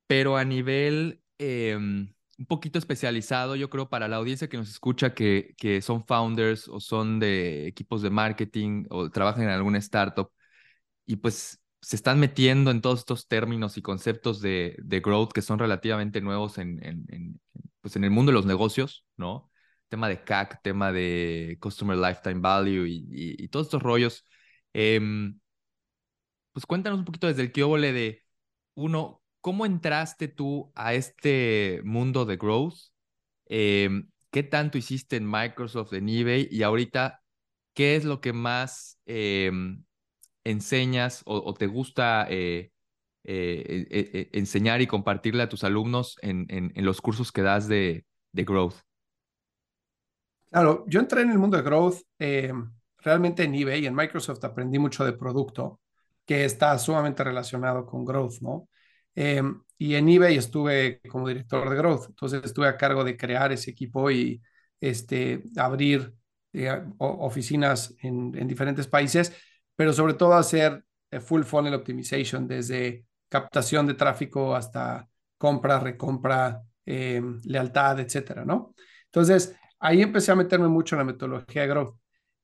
[0.08, 5.14] pero a nivel em, un poquito especializado, yo creo, para la audiencia que nos escucha,
[5.14, 10.32] que, que son founders o son de equipos de marketing o trabajan en alguna startup.
[11.06, 15.42] Y pues se están metiendo en todos estos términos y conceptos de, de growth que
[15.42, 17.42] son relativamente nuevos en, en,
[17.82, 19.49] pues en el mundo de los negocios, ¿no?
[19.90, 24.24] Tema de CAC, tema de Customer Lifetime Value y, todos estos rollos.
[24.74, 25.40] Em,
[26.54, 28.24] pues cuéntanos un poquito desde el que de,
[28.76, 32.76] uno, ¿cómo entraste tú a este mundo de growth?
[33.46, 36.48] Em, ¿Qué tanto hiciste en Microsoft, en eBay?
[36.52, 37.24] Y ahorita,
[37.74, 39.84] ¿qué es lo que más em,
[40.44, 42.72] enseñas o, te gusta eh,
[43.24, 48.89] eh, eh, enseñar y compartirle a tus alumnos en, los cursos que das de growth?
[50.52, 52.52] Claro, yo entré en el mundo de growth eh,
[52.98, 55.80] realmente en eBay y en Microsoft aprendí mucho de producto
[56.26, 58.68] que está sumamente relacionado con growth, ¿no?
[59.16, 59.44] Eh,
[59.78, 63.72] y en eBay estuve como director de growth, entonces estuve a cargo de crear ese
[63.72, 64.42] equipo y
[64.82, 66.14] este, abrir
[66.54, 69.34] eh, oficinas en, en, diferentes países,
[69.76, 70.84] pero sobre todo hacer
[71.22, 75.08] full funnel optimization desde captación de tráfico hasta
[75.38, 78.74] compra, recompra, lealtad, etcétera, ¿no?
[79.06, 81.96] Entonces, ahí empecé a meterme mucho en la metodología de growth.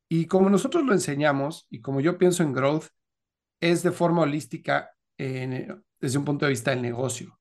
[0.08, 2.86] Y como nosotros lo enseñamos y como yo pienso en growth,
[3.60, 7.40] es de forma holística desde un punto de vista del negocio.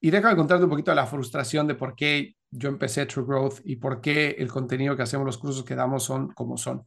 [0.00, 3.60] Y déjame contarte un poquito de la frustración de por qué yo empecé True Growth
[3.64, 6.86] y por qué el contenido que hacemos, los cursos que damos son como son.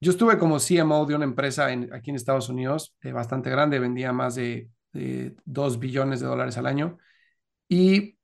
[0.00, 3.78] Yo estuve como CMO de una empresa en, aquí en Estados Unidos, eh, bastante grande,
[3.78, 6.98] vendía más de, de 2 billones de dólares al año.
[7.68, 8.18] Y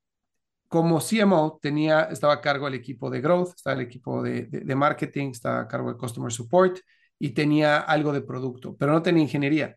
[0.70, 5.30] como CMO tenía, estaba a cargo del equipo de growth, estaba el equipo de, marketing,
[5.33, 6.78] estaba a cargo de customer support
[7.18, 9.76] y tenía algo de producto, pero no tenía ingeniería.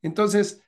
[0.00, 0.62] Entonces,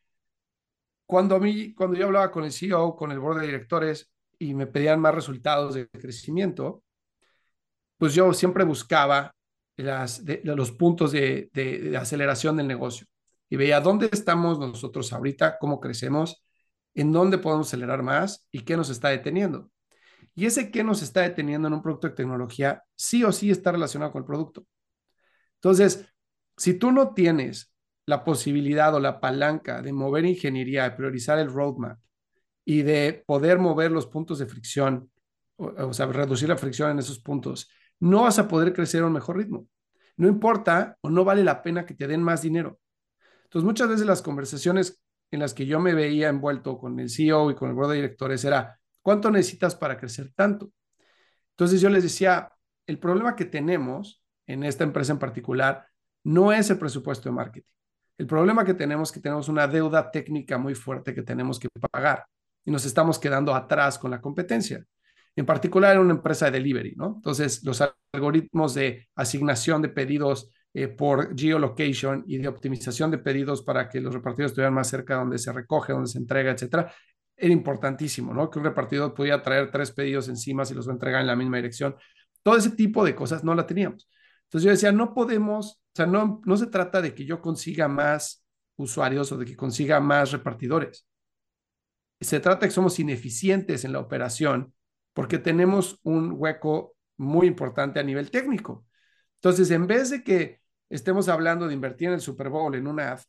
[1.07, 1.41] cuando a
[1.77, 5.15] cuando yo hablaba con el CEO, con el board de directores y me pedían más
[5.15, 6.83] resultados de crecimiento,
[7.97, 9.33] pues yo siempre buscaba
[9.77, 13.07] los puntos de aceleración del negocio
[13.49, 16.44] y veía dónde estamos nosotros ahorita, cómo crecemos
[16.95, 19.71] en dónde podemos acelerar más y qué nos está deteniendo.
[20.35, 23.73] Y ese qué nos está deteniendo en un producto de tecnología sí o sí está
[23.73, 24.67] relacionado con el producto.
[25.57, 26.07] Entonces,
[26.57, 27.73] si tú no tienes
[28.07, 31.99] la posibilidad o la palanca de mover ingeniería, de priorizar el roadmap
[32.65, 35.11] y de poder mover los puntos de fricción,
[35.57, 39.07] o, o sea, reducir la fricción en esos puntos, no vas a poder crecer a
[39.07, 39.69] un mejor ritmo.
[40.17, 42.79] No importa o no vale la pena que te den más dinero.
[43.45, 47.51] Entonces, muchas veces las conversaciones en las que yo me veía envuelto con el CEO
[47.51, 50.71] y con el board de directores era, ¿cuánto necesitas para crecer tanto?
[51.51, 52.51] Entonces yo les decía,
[52.87, 55.87] el problema que tenemos en esta empresa en particular
[56.25, 57.73] no es el presupuesto de marketing.
[58.17, 61.69] El problema que tenemos es que tenemos una deuda técnica muy fuerte que tenemos que
[61.91, 62.25] pagar
[62.65, 64.85] y nos estamos quedando atrás con la competencia.
[65.37, 67.15] En particular en una empresa de delivery, ¿no?
[67.17, 67.83] Entonces, los
[68.13, 74.01] algoritmos de asignación de pedidos eh, por geolocation y de optimización de pedidos para que
[74.01, 76.93] los repartidores estuvieran más cerca de donde se recoge, donde se entrega, etcétera,
[77.37, 78.51] era importantísimo, ¿no?
[78.51, 81.37] Que un repartidor pudiera traer tres pedidos encima si los va a entregar en la
[81.37, 81.95] misma dirección.
[82.43, 84.09] Todo ese tipo de cosas no la teníamos.
[84.45, 87.87] Entonces yo decía, no podemos, o sea, no, no se trata de que yo consiga
[87.87, 88.45] más
[88.77, 91.07] usuarios o de que consiga más repartidores.
[92.21, 94.75] Se trata de que somos ineficientes en la operación
[95.13, 98.87] porque tenemos un hueco muy importante a nivel técnico.
[99.37, 100.64] Entonces, en vez de que
[100.97, 103.21] estemos hablando de invertir en el Super Bowl, en una ad,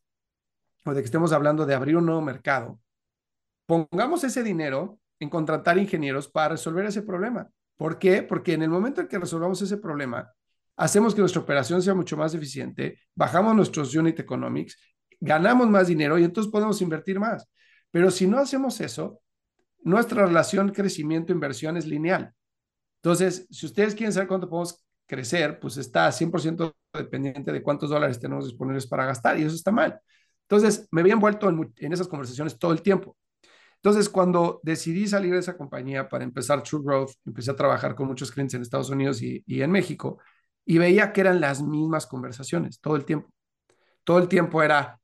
[0.85, 2.79] o de que estemos hablando de abrir un nuevo mercado,
[3.65, 7.49] pongamos ese dinero en contratar ingenieros para resolver ese problema.
[7.75, 8.21] ¿Por qué?
[8.21, 10.31] Porque en el momento en que resolvamos ese problema,
[10.75, 14.77] hacemos que nuestra operación sea mucho más eficiente, bajamos nuestros unit economics,
[15.19, 17.49] ganamos más dinero y entonces podemos invertir más.
[17.89, 19.21] Pero si no hacemos eso,
[19.81, 22.33] nuestra relación crecimiento-inversión es lineal.
[23.01, 28.19] Entonces, si ustedes quieren saber cuánto podemos crecer, pues está 100% dependiente de cuántos dólares
[28.19, 29.99] tenemos disponibles para gastar y eso está mal.
[30.43, 33.17] Entonces, me había envuelto en, esas conversaciones todo el tiempo.
[33.77, 38.07] Entonces, cuando decidí salir de esa compañía para empezar True Growth, empecé a trabajar con
[38.07, 40.19] muchos clientes en Estados Unidos y, y en México
[40.65, 43.29] y veía que eran las mismas conversaciones todo el tiempo.
[44.03, 44.99] Todo el tiempo era,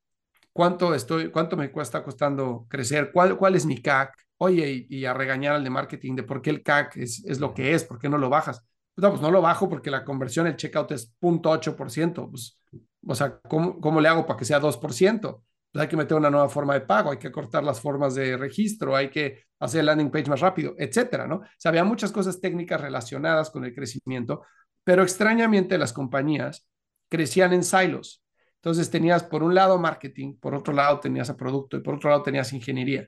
[0.53, 3.11] ¿cuánto, estoy, cuánto me cuesta costando crecer?
[3.13, 4.15] ¿Cuál, cuál es mi CAC?
[4.37, 7.39] Oye, y, y, a regañar al de marketing de por qué el CAC es, es
[7.39, 8.63] lo que es, por qué no lo bajas
[8.97, 12.29] no, pues no lo bajo porque la conversión, el checkout es 0.8%.
[12.29, 12.59] Pues,
[13.07, 15.43] o sea, ¿cómo, ¿cómo, le hago para que sea 2%?
[15.71, 18.35] Pues hay que meter una nueva forma de pago, hay que cortar las formas de
[18.37, 21.37] registro, hay que hacer el landing page más rápido, etcétera, ¿no?
[21.37, 24.43] O sea, había muchas cosas técnicas relacionadas con el crecimiento,
[24.83, 26.67] pero extrañamente las compañías
[27.09, 28.23] crecían en silos.
[28.55, 32.09] Entonces tenías por un lado marketing, por otro lado tenías a producto y por otro
[32.09, 33.07] lado tenías ingeniería.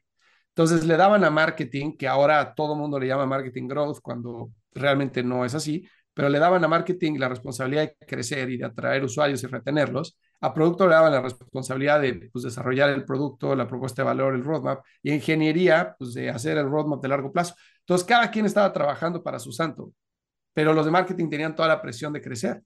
[0.50, 5.24] Entonces le daban a marketing, que ahora todo mundo le llama marketing growth, cuando realmente
[5.24, 9.04] no es así, pero le daban a marketing la responsabilidad de crecer y de atraer
[9.04, 10.18] usuarios y retenerlos.
[10.42, 14.36] A producto le daban la responsabilidad de pues, desarrollar el producto, la propuesta de valor,
[14.36, 17.56] el roadmap, y ingeniería, pues de hacer el roadmap de largo plazo.
[17.80, 19.94] Entonces, cada quien estaba trabajando para su santo,
[20.54, 22.62] pero los de marketing tenían toda la presión de crecer.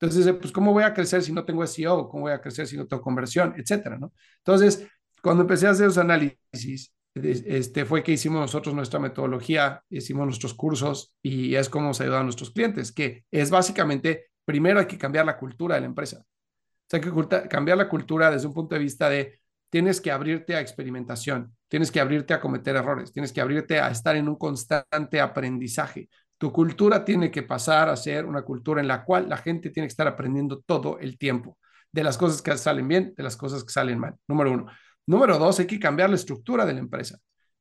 [0.00, 2.08] Entonces, pues, ¿cómo voy a crecer si no tengo SEO?
[2.08, 3.54] ¿Cómo voy a crecer si no tengo conversión?
[3.56, 4.12] Etcétera, ¿no?
[4.38, 4.86] Entonces,
[5.22, 10.54] cuando empecé a hacer los análisis, este, fue que hicimos nosotros nuestra metodología, hicimos nuestros
[10.54, 15.24] cursos y es como se ayuda nuestros clientes, que es básicamente, primero hay que cambiar
[15.24, 16.18] la cultura de la empresa.
[16.18, 20.10] O sea, hay que cambiar la cultura desde un punto de vista de tienes que
[20.10, 24.28] abrirte a experimentación, tienes que abrirte a cometer errores, tienes que abrirte a estar en
[24.28, 26.08] un constante aprendizaje.
[26.38, 29.86] Tu cultura tiene que pasar a ser una cultura en la cual la gente tiene
[29.86, 31.58] que estar aprendiendo todo el tiempo
[31.90, 34.16] de las cosas que salen bien, de las cosas que salen mal.
[34.26, 34.66] Número uno.
[35.06, 37.18] Número dos, hay que cambiar la estructura de la empresa.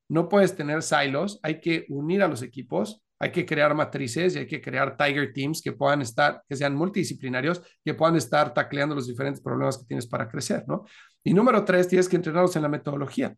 [0.09, 4.39] No puedes tener silos, hay que unir a los equipos, hay que crear matrices y
[4.39, 8.95] hay que crear tiger teams que puedan estar, que sean multidisciplinarios, que puedan estar tacleando
[8.95, 10.85] los diferentes problemas que tienes para crecer, ¿no?
[11.23, 13.35] Y número tres, tienes que entrenarlos en la metodología.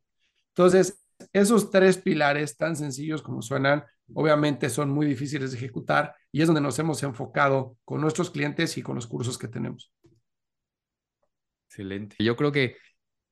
[0.49, 6.41] Entonces, esos tres pilares tan sencillos como suenan, obviamente son muy difíciles de ejecutar y
[6.41, 9.93] es donde nos hemos enfocado con nuestros clientes y con los cursos que tenemos.
[11.67, 12.15] Excelente.
[12.19, 12.77] Yo creo que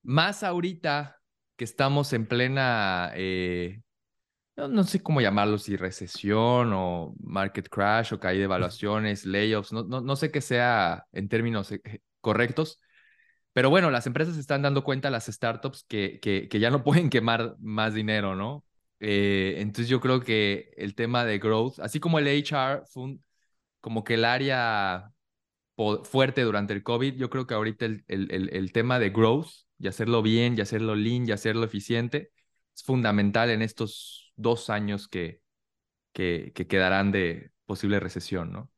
[0.03, 1.19] más ahorita
[1.55, 3.81] que estamos en plena, eh,
[4.55, 9.83] no, sé cómo llamarlo, si recesión o market crash o caída de evaluaciones, layoffs, no,
[9.83, 11.81] no, no sé qué sea en términos eh,
[12.21, 12.79] correctos,
[13.53, 17.09] pero bueno, las empresas están dando cuenta, las startups, que, que, que ya no pueden
[17.09, 18.65] quemar más dinero, ¿no?
[18.99, 23.17] Eh, entonces yo creo que el tema de growth, así como el HR fue
[23.81, 25.11] como que el área
[26.03, 29.49] fuerte durante el COVID, yo creo que ahorita el, el, el, tema de growth
[29.83, 32.31] y hacerlo bien, y hacerlo lean, y hacerlo eficiente,
[32.75, 35.43] es fundamental en estos dos años que,
[36.13, 38.72] que, que quedarán de posible recesión, ¿no?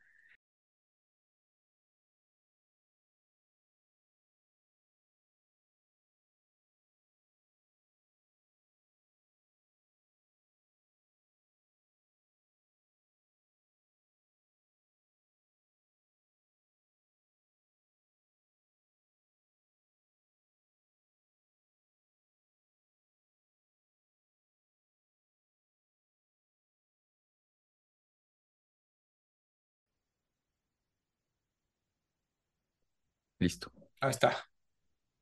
[33.40, 33.72] Listo.
[34.02, 34.36] Ahí está.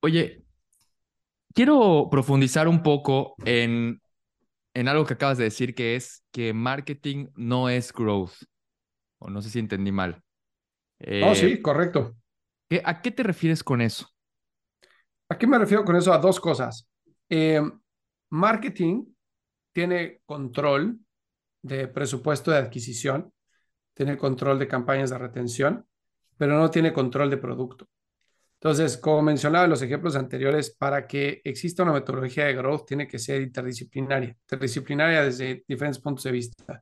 [0.02, 0.44] Oye,
[1.54, 4.02] quiero profundizar un poco en,
[4.74, 8.34] en algo que acabas de decir, que es que marketing no es growth.
[9.20, 10.22] O no sé si entendí mal.
[11.24, 12.16] oh, sí, correcto.
[12.84, 14.10] ¿A qué te refieres con eso?
[15.30, 16.14] ¿A qué me refiero con eso?
[16.14, 16.88] A dos cosas.
[17.30, 17.62] Eh,
[18.30, 19.06] marketing
[19.72, 21.00] tiene control
[21.62, 23.34] de presupuesto de adquisición,
[23.94, 25.88] tiene control de campañas de retención,
[26.38, 27.88] pero no tiene control de producto.
[28.64, 33.10] Entonces, como mencionaba en los ejemplos anteriores, para que exista una metodología de growth tiene
[33.10, 36.82] que ser interdisciplinaria, interdisciplinaria desde diferentes puntos de vista.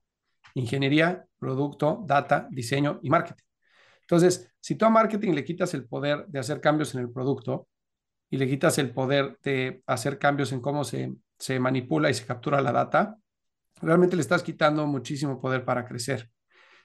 [0.54, 3.44] Ingeniería, producto, data, diseño y marketing.
[4.02, 7.68] Entonces, si tú a marketing le quitas el poder de hacer cambios en el producto
[8.30, 12.28] y le quitas el poder de hacer cambios en cómo se, se manipula y se
[12.28, 13.18] captura la data,
[13.82, 16.30] realmente le estás quitando muchísimo poder para crecer.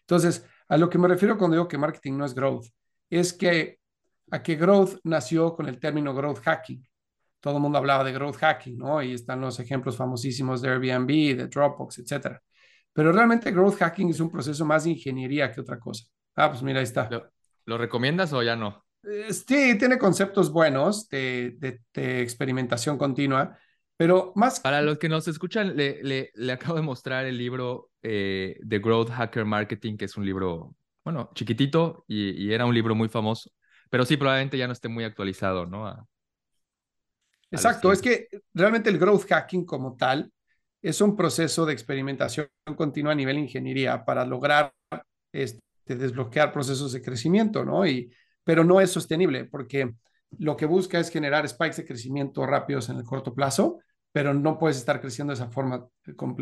[0.01, 2.69] Entonces, a lo que me refiero cuando digo que marketing no es growth,
[3.11, 3.79] es que
[4.31, 6.83] a que growth nació con el término growth hacking.
[7.41, 9.03] Todo el mundo hablaba de growth hacking, ¿no?
[9.03, 12.43] Y están los ejemplos famosísimos de Airbnb, de Dropbox, etcétera.
[12.93, 16.05] Pero realmente growth hacking es un proceso más de ingeniería que otra cosa.
[16.35, 17.09] Ah, pues mira, ahí está.
[17.67, 18.85] ¿Lo, recomiendas o ya no?
[19.03, 21.57] Eh, sí, tiene conceptos buenos de,
[21.93, 23.57] de, experimentación continua,
[23.97, 24.61] pero más...
[24.61, 28.79] Para los que nos escuchan, le, le, le acabo de mostrar el libro eh, de
[28.79, 33.09] Growth Hacker Marketing, que es un libro, bueno, chiquitito y, y era un libro muy
[33.09, 33.51] famoso.
[33.91, 36.09] Pero sí, probablemente ya no esté muy actualizado, ¿no?
[37.51, 40.33] Exacto, es que realmente el growth hacking como tal
[40.83, 44.73] es un proceso de experimentación continua a nivel ingeniería para lograr
[45.33, 47.87] este, desbloquear procesos de crecimiento, ¿no?
[47.87, 48.13] Y,
[48.45, 49.95] pero no es sostenible porque
[50.39, 53.79] lo que busca es generar spikes de crecimiento rápidos en el corto plazo,
[54.17, 55.91] pero no puedes estar creciendo de esa forma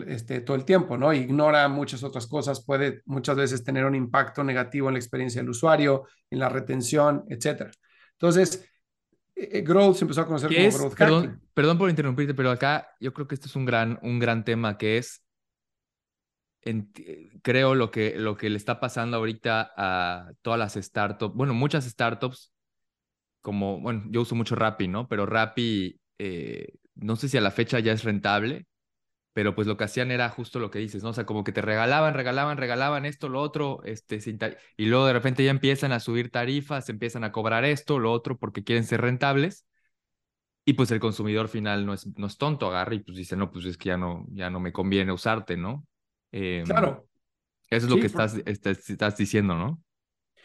[0.06, 1.12] este, todo el tiempo, ¿no?
[1.12, 5.50] Ignora muchas otras cosas, puede muchas veces tener un impacto negativo en la experiencia del
[5.50, 7.72] usuario, en la retención, etcétera.
[8.12, 8.64] Entonces,
[9.34, 12.86] eh, eh, growth se empezó a conocer como growth perdón, Perdón por interrumpirte, pero acá
[13.00, 15.24] yo creo que esto es un gran, un gran tema que es,
[17.42, 21.84] creo, lo que, lo que le está pasando ahorita a todas las startups, bueno, muchas
[21.86, 22.52] startups,
[23.40, 25.08] como, bueno, yo uso mucho Rappi, ¿no?
[25.08, 26.00] Pero Rappi...
[26.20, 28.66] Eh, no sé si a la fecha ya es rentable,
[29.34, 31.10] pero pues lo que hacían era justo lo que dices, ¿no?
[31.10, 34.20] O sea, como que te regalaban, regalaban, regalaban esto, lo otro, este,
[34.76, 38.38] y luego de repente ya empiezan a subir tarifas, empiezan a cobrar esto, lo otro,
[38.38, 39.66] porque quieren ser rentables.
[40.64, 43.50] Y pues el consumidor final no es, no es tonto, agarra y pues dice, no,
[43.50, 45.84] pues es que ya no, ya no me conviene usarte, ¿no?
[46.30, 47.06] Em, claro.
[47.68, 49.82] Eso es lo que estás, estás, diciendo, ¿no?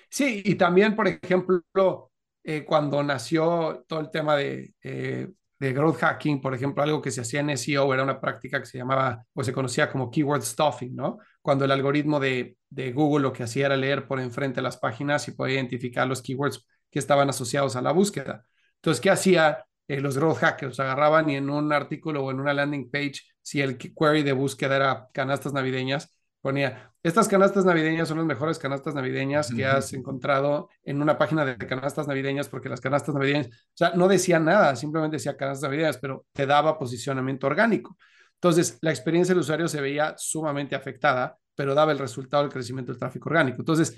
[0.09, 2.11] Sí, y también, por ejemplo,
[2.43, 5.29] eh, cuando nació todo el tema de eh,
[5.59, 8.65] de growth hacking, por ejemplo, algo que se hacía en SEO era una práctica que
[8.65, 11.19] se llamaba o se conocía como keyword stuffing, ¿no?
[11.41, 15.27] Cuando el algoritmo de, de Google lo que hacía era leer por enfrente las páginas
[15.27, 18.45] y podía identificar los keywords que estaban asociados a la búsqueda.
[18.75, 20.79] Entonces, ¿qué hacía eh, los growth hackers?
[20.79, 24.77] Agarraban y en un artículo o en una landing page, si el query de búsqueda
[24.77, 26.09] era canastas navideñas,
[26.41, 31.45] ponía, estas canastas navideñas son las mejores canastas navideñas que has encontrado en una página
[31.45, 35.69] de canastas navideñas, porque las canastas navideñas, o sea, no decía nada, simplemente decía canastas
[35.69, 37.97] navideñas, pero te daba posicionamiento orgánico.
[38.35, 42.91] Entonces, la experiencia del usuario se veía sumamente afectada, pero daba el resultado del crecimiento
[42.91, 43.61] del tráfico orgánico.
[43.61, 43.97] Entonces,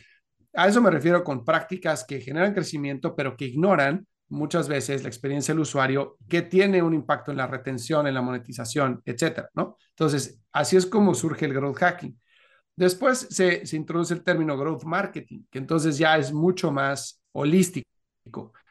[0.53, 5.09] a eso me refiero con prácticas que generan crecimiento, pero que ignoran muchas veces la
[5.09, 9.77] experiencia del usuario que tiene un impacto en la retención, en la monetización, etcétera, ¿no?
[9.89, 12.17] Entonces, así es como surge el growth hacking.
[12.75, 17.87] Después se, introduce el término growth marketing, que entonces ya es mucho más holístico.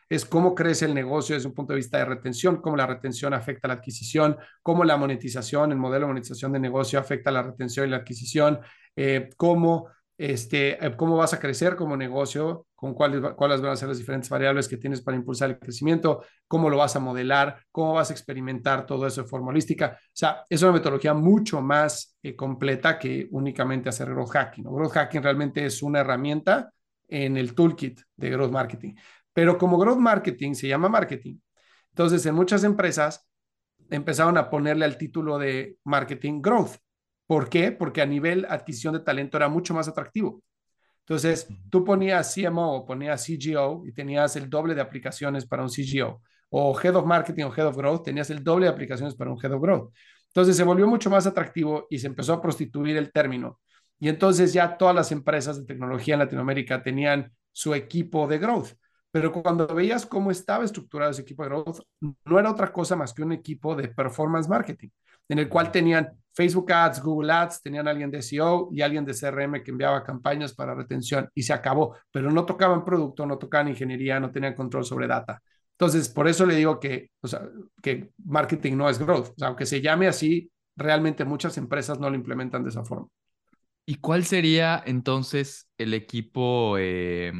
[0.08, 3.32] Es cómo crece el negocio desde un punto de vista de retención, cómo la retención
[3.32, 7.86] afecta la adquisición, cómo la monetización, el modelo de monetización de negocio afecta la retención
[7.86, 8.60] y la adquisición,
[8.96, 9.88] eh, cómo
[10.20, 13.96] este, eh, cómo vas a crecer como negocio, con cuáles, cuáles van a ser las
[13.96, 18.10] diferentes variables que tienes para impulsar el crecimiento, cómo lo vas a modelar, cómo vas
[18.10, 19.96] a experimentar todo eso de forma holística.
[19.98, 24.64] O sea, es una metodología mucho más eh, completa que únicamente hacer growth hacking.
[24.64, 26.70] Growth hacking realmente es una herramienta
[27.08, 28.96] en el toolkit de growth marketing.
[29.32, 31.38] Pero como growth marketing se llama marketing,
[31.92, 33.26] entonces en muchas empresas
[33.88, 36.76] empezaron a ponerle al título de marketing growth
[37.30, 37.70] ¿Por qué?
[37.70, 40.42] Porque a nivel adquisición de talento era mucho más atractivo.
[41.06, 45.70] Entonces, tú ponías CMO o ponías CGO y tenías el doble de aplicaciones para un
[45.70, 46.22] CGO.
[46.48, 49.38] O Head of Marketing o Head of Growth, tenías el doble de aplicaciones para un
[49.40, 49.92] Head of Growth.
[50.26, 53.60] Entonces, se volvió mucho más atractivo y se empezó a prostituir el término.
[54.00, 58.70] Y entonces ya todas las empresas de tecnología en Latinoamérica tenían su equipo de growth.
[59.12, 61.78] Pero cuando veías cómo estaba estructurado ese equipo de growth,
[62.24, 64.88] no era otra cosa más que un equipo de performance marketing
[65.30, 69.14] en el cual tenían Facebook Ads, Google Ads, tenían alguien de SEO y alguien de
[69.14, 73.68] CRM que enviaba campañas para retención y se acabó, pero no tocaban producto, no tocaban
[73.68, 75.40] ingeniería, no tenían control sobre data.
[75.72, 77.48] Entonces, por eso le digo que, o sea,
[77.82, 79.28] que marketing no es growth.
[79.28, 83.06] O sea, aunque se llame así, realmente muchas empresas no lo implementan de esa forma.
[83.86, 87.32] ¿Y cuál sería entonces el equipo eh,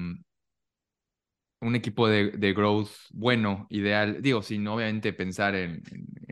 [1.61, 5.83] un equipo de, growth bueno, ideal, digo, sin obviamente pensar en,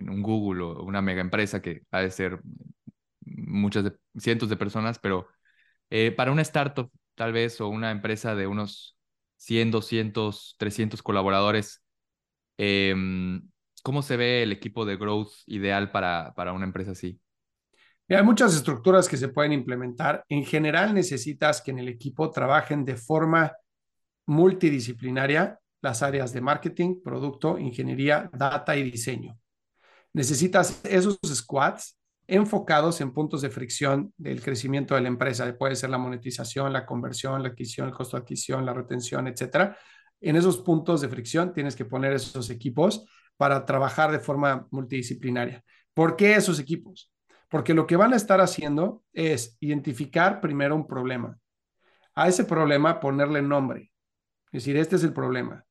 [0.01, 2.41] un Google o una mega empresa que ha de ser
[3.21, 5.29] muchas de, cientos de personas, pero
[5.91, 8.97] eh, para una startup tal vez o una empresa de unos
[9.37, 11.83] 100, 200, 300 colaboradores,
[12.57, 13.49] em,
[13.83, 17.21] ¿cómo se ve el equipo de growth ideal para, para una empresa así?
[18.11, 20.25] hay muchas estructuras que se pueden implementar.
[20.31, 23.53] En general necesitas que en el equipo trabajen de forma
[24.29, 29.39] multidisciplinaria las áreas de marketing, producto, ingeniería, data y diseño.
[30.13, 35.57] Necesitas esos squads enfocados en puntos de fricción del crecimiento de la empresa.
[35.57, 39.79] Puede ser la monetización, la conversión, la adquisición, el costo de adquisición, la retención, etcétera.
[40.21, 43.07] En esos puntos de fricción tienes que poner esos equipos
[43.39, 45.65] para trabajar de forma multidisciplinaria.
[45.95, 47.11] ¿Por qué esos equipos?
[47.49, 51.39] Porque lo que van a estar haciendo es identificar primero un problema.
[52.15, 53.91] A ese problema ponerle nombre.
[54.53, 55.65] Es decir, este es el problema.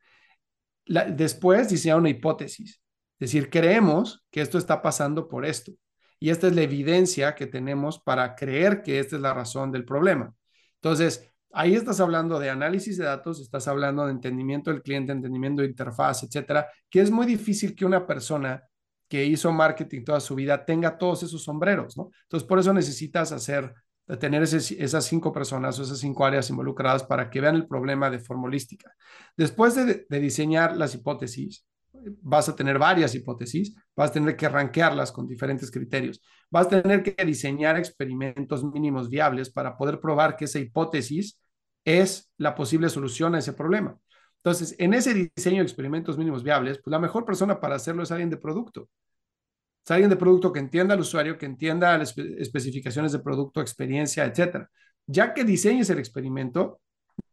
[1.10, 2.82] después diseñar una hipótesis.
[3.20, 5.72] Es decir, creemos que esto está pasando por esto.
[6.20, 9.86] Y esta es la evidencia que tenemos para creer que esta es la razón del
[9.86, 10.34] problema.
[10.76, 15.62] Entonces, ahí estás hablando de análisis de datos, estás hablando de entendimiento del cliente, entendimiento
[15.62, 18.64] de interfaz, etcétera, que es muy difícil que una persona
[19.08, 22.10] que hizo marketing toda su vida tenga todos esos sombreros, ¿no?
[22.24, 23.74] Entonces, por eso necesitas hacer
[24.08, 28.10] de tener esas cinco personas o esas cinco áreas involucradas para que vean el problema
[28.10, 28.95] de forma holística.
[29.36, 31.66] Después de, diseñar las hipótesis,
[32.22, 36.82] vas a tener varias hipótesis, vas a tener que rankearlas con diferentes criterios, vas a
[36.82, 41.39] tener que diseñar experimentos mínimos viables para poder probar que esa hipótesis
[41.84, 43.97] es la posible solución a ese problema.
[44.38, 48.12] Entonces, en ese diseño de experimentos mínimos viables, pues la mejor persona para hacerlo es
[48.12, 48.88] alguien de producto
[49.96, 54.70] alguien de producto que entienda al usuario, que entienda las especificaciones de producto, experiencia, etcétera.
[55.06, 56.82] Ya que diseñes el experimento,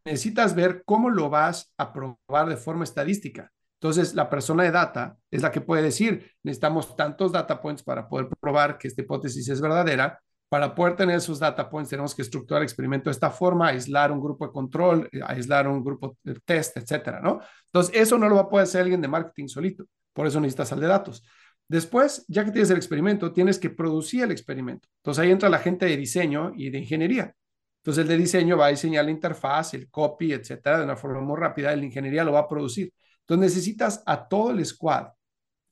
[0.05, 3.51] necesitas ver cómo lo vas a probar de forma estadística.
[3.79, 8.07] Entonces, la persona de data es la que puede decir, necesitamos tantos data points para
[8.07, 10.19] poder probar que esta hipótesis es verdadera.
[10.47, 14.11] Para poder tener esos data points, tenemos que estructurar el experimento de esta forma, aislar
[14.11, 17.41] un grupo de control, eh, aislar un grupo de test, etcétera, ¿no?
[17.65, 19.85] Entonces, eso no lo va a poder hacer alguien de marketing solito.
[20.13, 21.23] Por eso necesitas al de datos.
[21.67, 24.87] Después, ya que tienes el experimento, tienes que producir el experimento.
[24.97, 27.35] Entonces ahí entra la gente de diseño y de ingeniería.
[27.77, 31.21] Entonces el de diseño va a diseñar la interfaz, el copy, etcétera, de una forma
[31.21, 31.73] muy rápida.
[31.73, 32.93] El ingeniería lo va a producir.
[33.21, 35.07] Entonces necesitas a todo el squad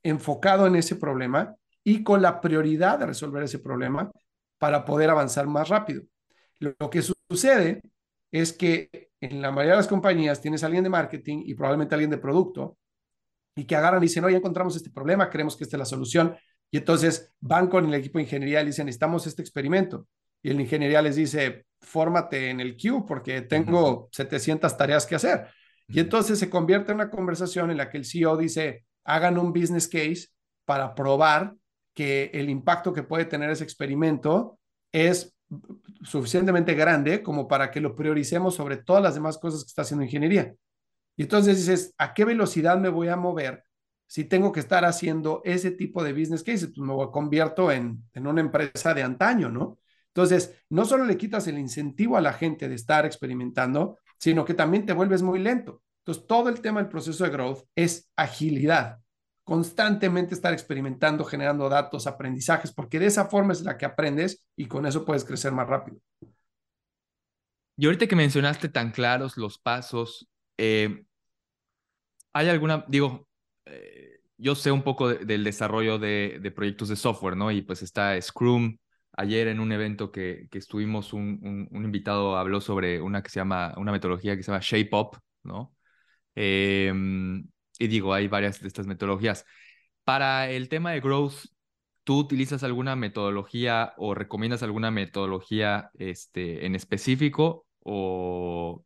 [0.02, 4.10] enfocado en ese problema y con la prioridad de resolver ese problema
[4.58, 6.02] para poder avanzar más rápido.
[6.58, 7.82] Lo que sucede
[8.30, 11.94] es que en la mayoría de las compañías tienes a alguien de marketing y probablemente
[11.94, 12.78] alguien de producto
[13.54, 15.84] y que agarran y dicen, no, ya encontramos este problema, creemos que esta es la
[15.84, 16.36] solución.
[16.70, 20.08] Y entonces van con el equipo de ingeniería y dicen, necesitamos este experimento.
[20.42, 25.46] y el ingeniería les dice, fórmate en el queue porque tengo 700 tareas que hacer.
[25.88, 29.52] Y entonces se convierte en una conversación en la que el CEO dice, hagan un
[29.52, 30.28] business case
[30.64, 31.54] para probar
[31.94, 34.58] que el impacto que puede tener ese experimento
[34.92, 35.34] es
[36.02, 40.04] suficientemente grande como para que lo prioricemos sobre todas las demás cosas que está haciendo
[40.04, 40.54] ingeniería.
[41.16, 43.64] Y entonces dices, ¿a qué velocidad me voy a mover
[44.06, 46.72] si tengo que estar haciendo ese tipo de business cases?
[46.74, 49.78] Pues me convierto en, en una empresa de antaño, ¿no?
[50.08, 54.54] Entonces, no solo le quitas el incentivo a la gente de estar experimentando, sino que
[54.54, 55.82] también te vuelves muy lento.
[55.98, 59.00] Entonces, todo el tema del proceso de growth es agilidad
[59.44, 64.66] constantemente estar experimentando, generando datos, aprendizajes, porque de esa forma es la que aprendes y
[64.66, 65.98] con eso puedes crecer más rápido.
[67.76, 70.28] Y ahorita que mencionaste tan claros los pasos,
[70.58, 71.04] eh,
[72.32, 73.28] ¿hay alguna, digo,
[73.66, 77.50] eh, yo sé un poco del desarrollo de, proyectos de software, ¿no?
[77.50, 78.78] Y pues está Scrum.
[79.16, 83.38] Ayer en un evento que, que estuvimos, un, un, invitado habló sobre una que se
[83.40, 85.74] llama, una metodología que se llama Shape Up, ¿no?
[86.34, 86.92] Eh,
[87.78, 89.44] y digo, hay varias de estas metodologías.
[90.04, 91.46] Para el tema de growth,
[92.04, 98.84] ¿tú utilizas alguna metodología o recomiendas alguna metodología este, en específico o,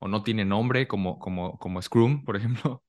[0.00, 2.82] o no tiene nombre como, como, como Scrum, por ejemplo?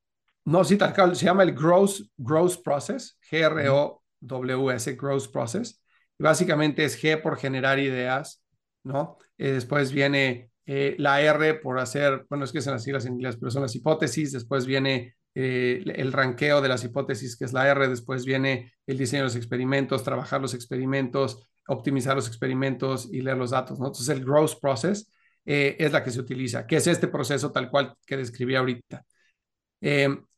[0.43, 5.79] No, sí, tal cual, se llama el Growth, growth Process, G-R-O-W-S, Growth Process.
[6.17, 8.43] Y básicamente es G por generar ideas,
[8.83, 9.17] ¿no?
[9.37, 13.13] Y después viene eh, la R por hacer, bueno, es que son las siglas en
[13.13, 17.53] inglés, pero son las hipótesis, después viene eh, el ranqueo de las hipótesis, que es
[17.53, 23.07] la R, después viene el diseño de los experimentos, trabajar los experimentos, optimizar los experimentos
[23.11, 23.87] y leer los datos, ¿no?
[23.87, 25.11] Entonces el growth process
[25.45, 29.05] eh, es la que se utiliza, que es este proceso tal cual que describí ahorita.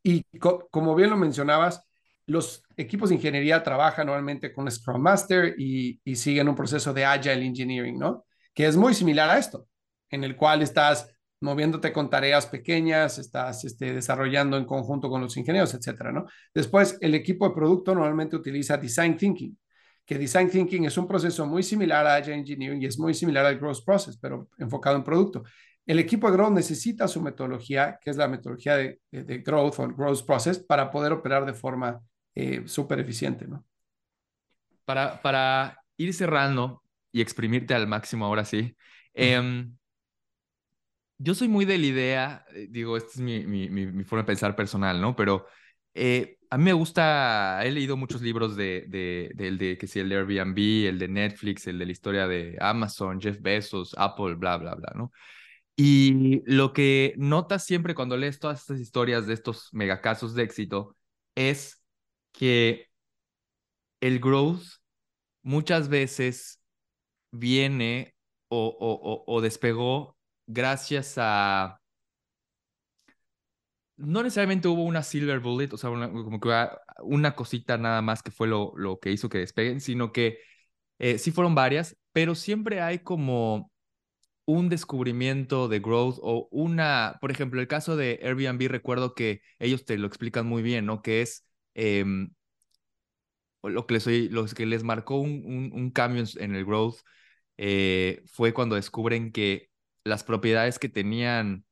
[0.04, 1.84] y como bien lo mencionabas,
[2.26, 7.06] los equipos de ingeniería trabajan normalmente con Scrum Master y, y siguen un proceso de
[7.06, 8.26] Agile Engineering, ¿no?
[8.54, 9.68] Que es muy similar a esto
[10.10, 15.36] en el cual estás moviéndote con tareas pequeñas, estás este, desarrollando en conjunto con los
[15.36, 16.26] ingenieros, etcétera, ¿no?
[16.54, 19.58] Después, el equipo de producto normalmente utiliza Design Thinking,
[20.06, 23.45] que Design Thinking es un proceso muy similar a Agile Engineering y es muy similar
[23.45, 25.43] al Growth Process, pero enfocado en producto.
[25.86, 30.26] El equipo de Growth necesita su metodología, que es la metodología de, Growth o Growth
[30.26, 32.01] Process, para poder operar de forma
[32.36, 33.66] eh, súper eficiente, ¿no?
[34.86, 38.76] Para, para ir cerrando y exprimirte al máximo ahora sí,
[41.24, 44.28] yo soy muy de la idea, eh, digo, esta es mi, mi, mi, forma de
[44.28, 45.16] pensar personal, ¿no?
[45.16, 45.45] Pero
[45.93, 50.10] eh, a mí me gusta, he leído muchos libros de, de, de, que si el
[50.10, 54.58] de Airbnb, el de Netflix, el de la historia de Amazon, Jeff Bezos, Apple, bla,
[54.58, 55.12] bla, bla, ¿no?
[55.76, 60.95] Y lo que notas siempre cuando lees todas estas historias de estos megacasos de éxito
[61.34, 61.84] es
[62.34, 62.88] que
[63.99, 64.62] el growth
[65.41, 66.62] muchas veces
[67.32, 68.14] viene
[68.49, 71.80] o, o, o despegó gracias a...
[74.06, 76.68] No necesariamente hubo una silver bullet, o sea, como que
[77.04, 80.39] una cosita nada más que fue lo, lo que hizo que despeguen, sino que
[80.99, 83.72] eh, sí fueron varias, pero siempre hay como
[84.45, 89.86] un descubrimiento de growth o una, por ejemplo, el caso de Airbnb, recuerdo que ellos
[89.86, 91.01] te lo explican muy bien, ¿no?
[91.01, 92.32] Que es em,
[93.64, 96.97] lo, que les, que les marcó un, un, cambio en, el growth
[97.58, 99.70] eh, fue cuando descubren que
[100.04, 101.66] las propiedades que tenían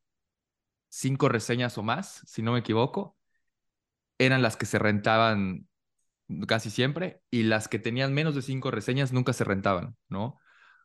[0.91, 3.17] cinco reseñas o más, si no me equivoco,
[4.19, 5.67] eran las que se rentaban
[6.47, 10.39] casi siempre y las que tenían menos de cinco reseñas nunca se rentaban, ¿no?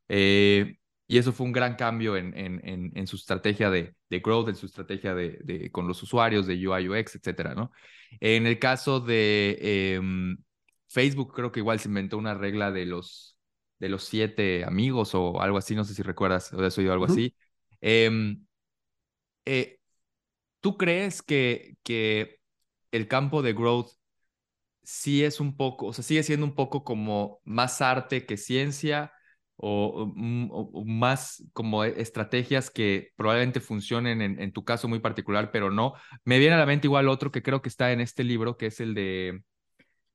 [0.09, 0.79] Eh,
[1.09, 2.61] y eso fue un gran cambio en, en,
[2.95, 6.55] en, su estrategia de, de, growth, en su estrategia de, de, con los usuarios, de
[6.67, 7.71] UI, UX, etcétera, ¿no?
[8.21, 10.37] En el caso de em,
[10.89, 13.37] Facebook, creo que igual se inventó una regla de los
[13.79, 17.05] de los siete amigos o algo así, no sé si recuerdas o de eso algo
[17.05, 17.35] así.
[17.81, 18.47] Em,
[19.45, 19.79] eh,
[20.67, 21.77] ¿Tú crees que,
[22.91, 23.91] el campo de growth
[24.83, 29.13] sí es un poco, o sea, sigue siendo un poco como más arte que ciencia
[29.57, 30.51] o, mm,
[30.99, 35.95] más como e, estrategias que probablemente funcionen en, tu caso muy particular, pero no?
[36.25, 38.67] Me viene a la mente igual otro que creo que está en este libro, que
[38.67, 39.43] es el de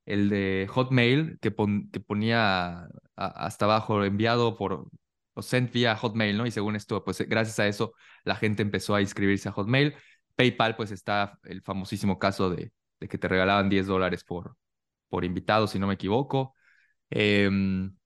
[0.06, 1.54] el de Hotmail, que,
[1.92, 4.88] que ponía hasta abajo enviado por
[5.34, 6.46] o sent vía Hotmail, ¿no?
[6.46, 7.94] Y según esto, pues gracias a eso
[8.24, 9.94] la gente empezó a inscribirse a Hotmail.
[10.36, 14.56] PayPal, pues está el famosísimo caso de, que te regalaban 10 dólares por,
[15.08, 16.54] por invitado, si no me equivoco.
[17.10, 17.96] Em,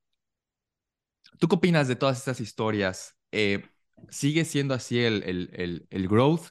[1.39, 3.17] ¿Tú qué opinas de todas estas historias?
[3.33, 3.65] Eh,
[4.11, 6.49] ¿Sigue siendo así el, el, el, el growth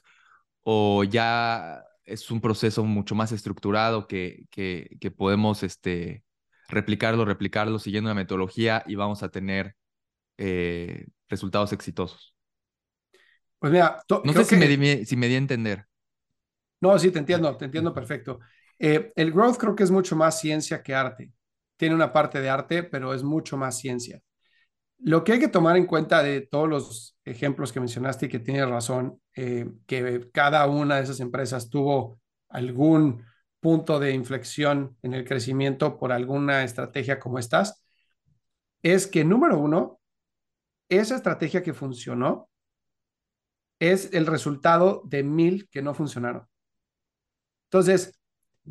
[0.62, 6.24] o ya es un proceso mucho más estructurado que, que, que podemos este,
[6.68, 9.76] replicarlo, replicarlo, siguiendo una metodología y vamos a tener
[10.38, 12.35] eh, resultados exitosos.
[13.58, 15.86] Pues mira, no sé si, me di, si me di a entender.
[16.80, 18.40] No, sí, te entiendo, te entiendo perfecto.
[18.78, 21.32] Eh, el growth creo que es mucho más ciencia que arte.
[21.76, 24.20] Tiene una parte de arte, pero es mucho más ciencia.
[24.98, 28.38] Lo que hay que tomar en cuenta de todos los ejemplos que mencionaste y que
[28.38, 33.24] tienes razón, eh, que cada una de esas empresas tuvo algún
[33.60, 37.84] punto de inflexión en el crecimiento por alguna estrategia como estas,
[38.82, 40.00] es que número uno,
[40.88, 42.48] esa estrategia que funcionó
[43.78, 46.46] es el resultado de mil que no funcionaron.
[47.70, 48.18] Entonces,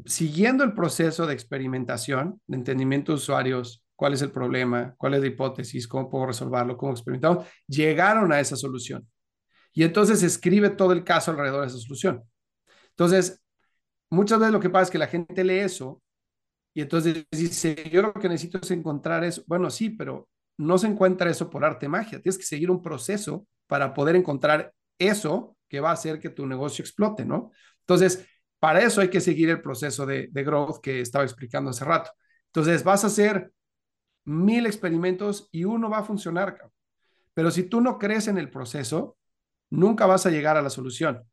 [0.06, 5.22] siguiendo el proceso de experimentación, de entendimiento de usuarios, cuál es el problema, cuál es
[5.22, 9.08] la hipótesis, cómo puedo resolverlo, cómo experimentamos, llegaron a esa solución.
[9.74, 12.24] Y entonces escribe todo el caso alrededor de esa solución.
[12.90, 13.44] Entonces,
[14.10, 16.02] muchas veces lo que pasa es que la gente lee eso
[16.74, 19.44] y entonces dice, yo lo que necesito es encontrar eso.
[19.48, 20.28] Bueno, sí, pero
[20.58, 22.22] no se encuentra eso por arte magia.
[22.22, 26.46] Tienes que seguir un proceso para poder encontrar eso que va a hacer que tu
[26.46, 27.52] negocio explote, ¿no?
[27.82, 28.26] Entonces,
[28.60, 32.12] para eso hay que seguir el proceso de, growth que estaba explicando hace rato.
[32.48, 33.52] Entonces, vas a hacer
[34.26, 36.58] mil experimentos y uno va a funcionar.
[37.34, 39.18] Pero si tú no crees en el proceso,
[39.70, 41.24] nunca vas a llegar a la solución.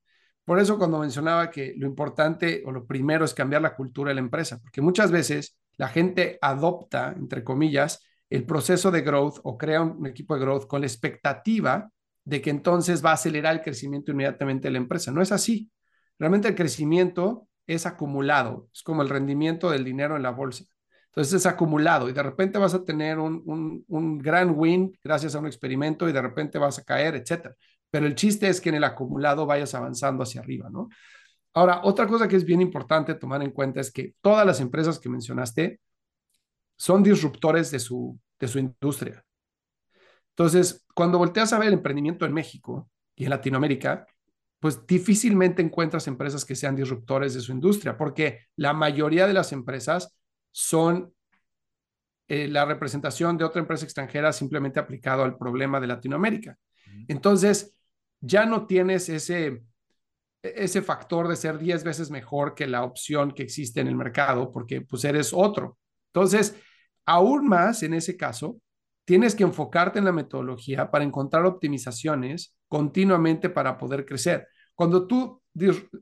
[0.45, 4.17] Por eso cuando mencionaba que lo importante o lo primero es cambiar la cultura de
[4.17, 9.57] la empresa, porque muchas veces la gente adopta, entre comillas, el proceso de growth o
[9.57, 11.91] crea un equipo de growth con la expectativa
[12.25, 15.11] de que entonces va a acelerar el crecimiento inmediatamente de la empresa.
[15.11, 15.71] No es así.
[16.19, 20.65] Realmente el crecimiento es acumulado, es como el rendimiento del dinero en la bolsa.
[21.07, 25.41] Entonces es acumulado y de repente vas a tener un, un, gran win gracias a
[25.41, 27.55] un experimento y de repente vas a caer, etcétera.
[27.91, 30.89] Pero el chiste es que en el acumulado vayas avanzando hacia arriba, ¿no?
[31.55, 34.99] Ahora, otra cosa que es bien importante tomar en cuenta es que todas las empresas
[34.99, 35.81] que mencionaste
[36.77, 39.23] son disruptores de su, de su industria.
[40.43, 44.09] Entonces, cuando volteas a ver el emprendimiento en México y en Latinoamérica,
[44.59, 49.53] pues difícilmente encuentras empresas que sean disruptores de su industria, porque la mayoría de las
[49.53, 50.19] empresas
[50.51, 51.15] son
[52.27, 56.59] eh, la representación de otra empresa extranjera simplemente aplicado al problema de Latinoamérica.
[57.07, 57.77] Entonces,
[58.21, 59.63] ya no tienes ese,
[60.43, 64.51] ese factor de ser 10 veces mejor que la opción que existe en el mercado,
[64.51, 65.79] porque pues eres otro.
[66.13, 66.57] Entonces,
[67.07, 68.57] aún más en ese caso,
[69.13, 74.49] tienes que enfocarte en la metodología para encontrar optimizaciones continuamente para poder crecer.
[74.75, 75.43] Cuando tú,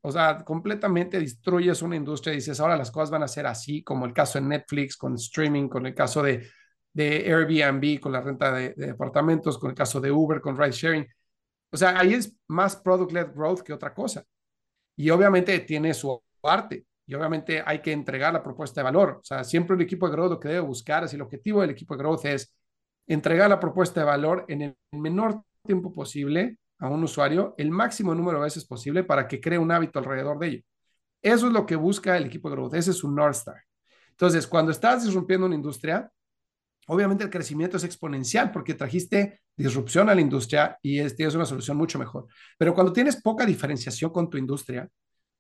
[0.01, 3.83] o sea, completamente destruyes una industria y dices, ahora las cosas van a ser así,
[3.83, 6.47] como el caso de Netflix, con streaming, con el caso de,
[6.93, 10.71] de Airbnb, con la renta de, de departamentos, con el caso de Uber, con ride
[10.71, 11.05] sharing.
[11.73, 14.25] O sea, ahí es más product-led growth que otra cosa.
[14.95, 16.87] Y obviamente tiene su arte.
[17.09, 19.19] Y obviamente hay que entregar la propuesta de valor.
[19.21, 21.71] O sea, siempre el equipo de growth lo que debe buscar es el objetivo del
[21.71, 22.55] equipo de growth es
[23.15, 28.15] entregar la propuesta de valor en el menor tiempo posible a un usuario, el máximo
[28.15, 30.63] número de veces posible para que cree un hábito alrededor de ello.
[31.21, 33.63] Eso es lo que busca el equipo de growth, ese es su North Star.
[34.11, 36.11] Entonces, cuando estás disrumpiendo una industria,
[36.87, 41.77] obviamente el crecimiento es exponencial porque trajiste disrupción a la industria y es, una solución
[41.77, 42.29] mucho mejor.
[42.57, 44.89] Pero cuando tienes poca diferenciación con tu industria,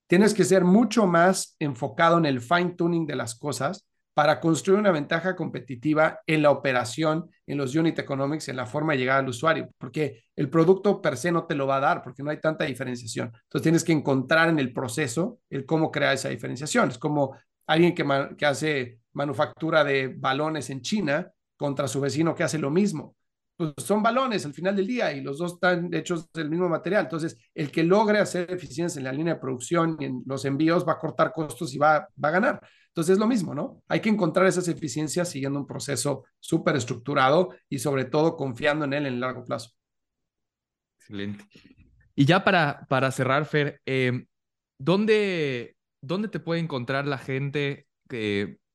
[0.09, 4.81] tienes que ser mucho más enfocado en el fine tuning de las cosas para construir
[4.81, 9.21] una ventaja competitiva en la operación, en los unit economics, en la forma de llegar
[9.21, 12.31] al usuario, porque el producto per se no te lo va a dar, porque no
[12.31, 13.29] hay tanta diferenciación.
[13.29, 16.91] Entonces tienes que encontrar en el proceso el cómo crear esa diferenciación.
[16.91, 17.37] Es como
[17.67, 23.15] alguien que, hace manufactura de balones en China contra su vecino que hace lo mismo.
[23.57, 27.05] Pues son balones al final del día y los dos están hechos del mismo material.
[27.05, 30.87] Entonces, el que logre hacer eficiencia en la línea de producción y en los envíos
[30.89, 32.61] va a cortar costos y va a ganar.
[32.91, 33.83] Entonces es lo mismo, ¿no?
[33.89, 38.93] Hay que encontrar esas eficiencias siguiendo un proceso súper estructurado y sobre todo confiando en
[38.95, 39.71] él en el largo plazo.
[40.99, 41.45] Excelente.
[42.17, 44.27] Y ya para, para cerrar, Fer, em,
[44.77, 47.87] ¿dónde, ¿dónde te puede encontrar la gente?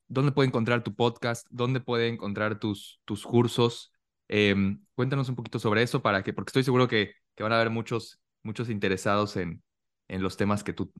[0.07, 1.45] ¿Dónde puede encontrar tu podcast?
[1.49, 3.93] ¿Dónde puede encontrar tus, tus cursos?
[4.29, 7.57] Em, cuéntanos un poquito sobre eso para que, porque estoy seguro que, que van a
[7.57, 9.61] haber muchos, muchos interesados en,
[10.07, 10.91] en los temas que tú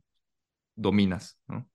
[0.75, 1.69] dominas, ¿no?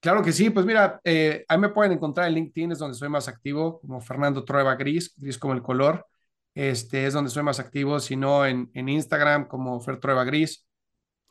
[0.00, 3.10] Claro que sí, pues mira, eh, ahí me pueden encontrar en LinkedIn, es donde soy
[3.10, 6.06] más activo, como Fernando Trueba Gris, gris como el color,
[6.54, 10.66] este es donde soy más activo, sino en, en Instagram como Fer Trueba Gris.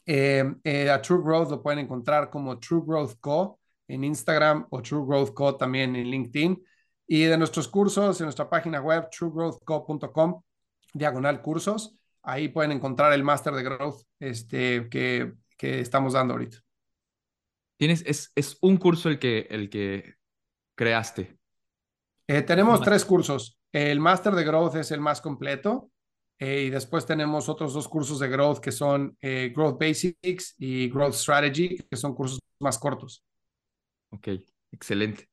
[0.06, 4.82] Eh, eh, a True Growth lo pueden encontrar como True Growth Co en Instagram o
[4.82, 6.64] True Growth Co también en LinkedIn.
[7.08, 10.42] Y de nuestros cursos en nuestra página web, truegrowthco.com,
[10.94, 16.69] diagonal cursos, ahí pueden encontrar el máster de growth este, que, que estamos dando ahorita.
[17.80, 20.16] Tienes, es, es un curso el que, el que
[20.76, 21.40] creaste.
[22.28, 23.58] Eh, tenemos tres cursos.
[23.72, 25.90] El Master de Growth es el más completo.
[26.38, 30.90] Eh, y después tenemos otros dos cursos de Growth que son eh, Growth Basics y
[30.90, 33.24] Growth Strategy, que son cursos más cortos.
[34.10, 34.28] Ok,
[34.72, 35.30] excelente.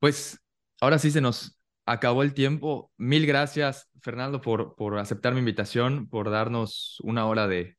[0.00, 0.40] Pues
[0.80, 1.56] ahora sí se nos
[1.86, 2.90] acabó el tiempo.
[2.96, 7.76] Mil gracias, Fernando, por, por aceptar mi invitación, por darnos una hora de,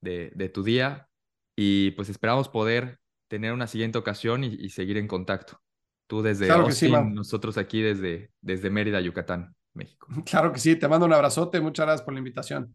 [0.00, 1.08] de, tu día.
[1.56, 5.60] Y pues esperamos poder tener una siguiente ocasión y, seguir en contacto.
[6.06, 10.06] Tú desde Austin, nosotros aquí desde, desde Mérida, Yucatán, México.
[10.24, 12.74] Claro que sí, te mando un abrazote, muchas gracias por la invitación.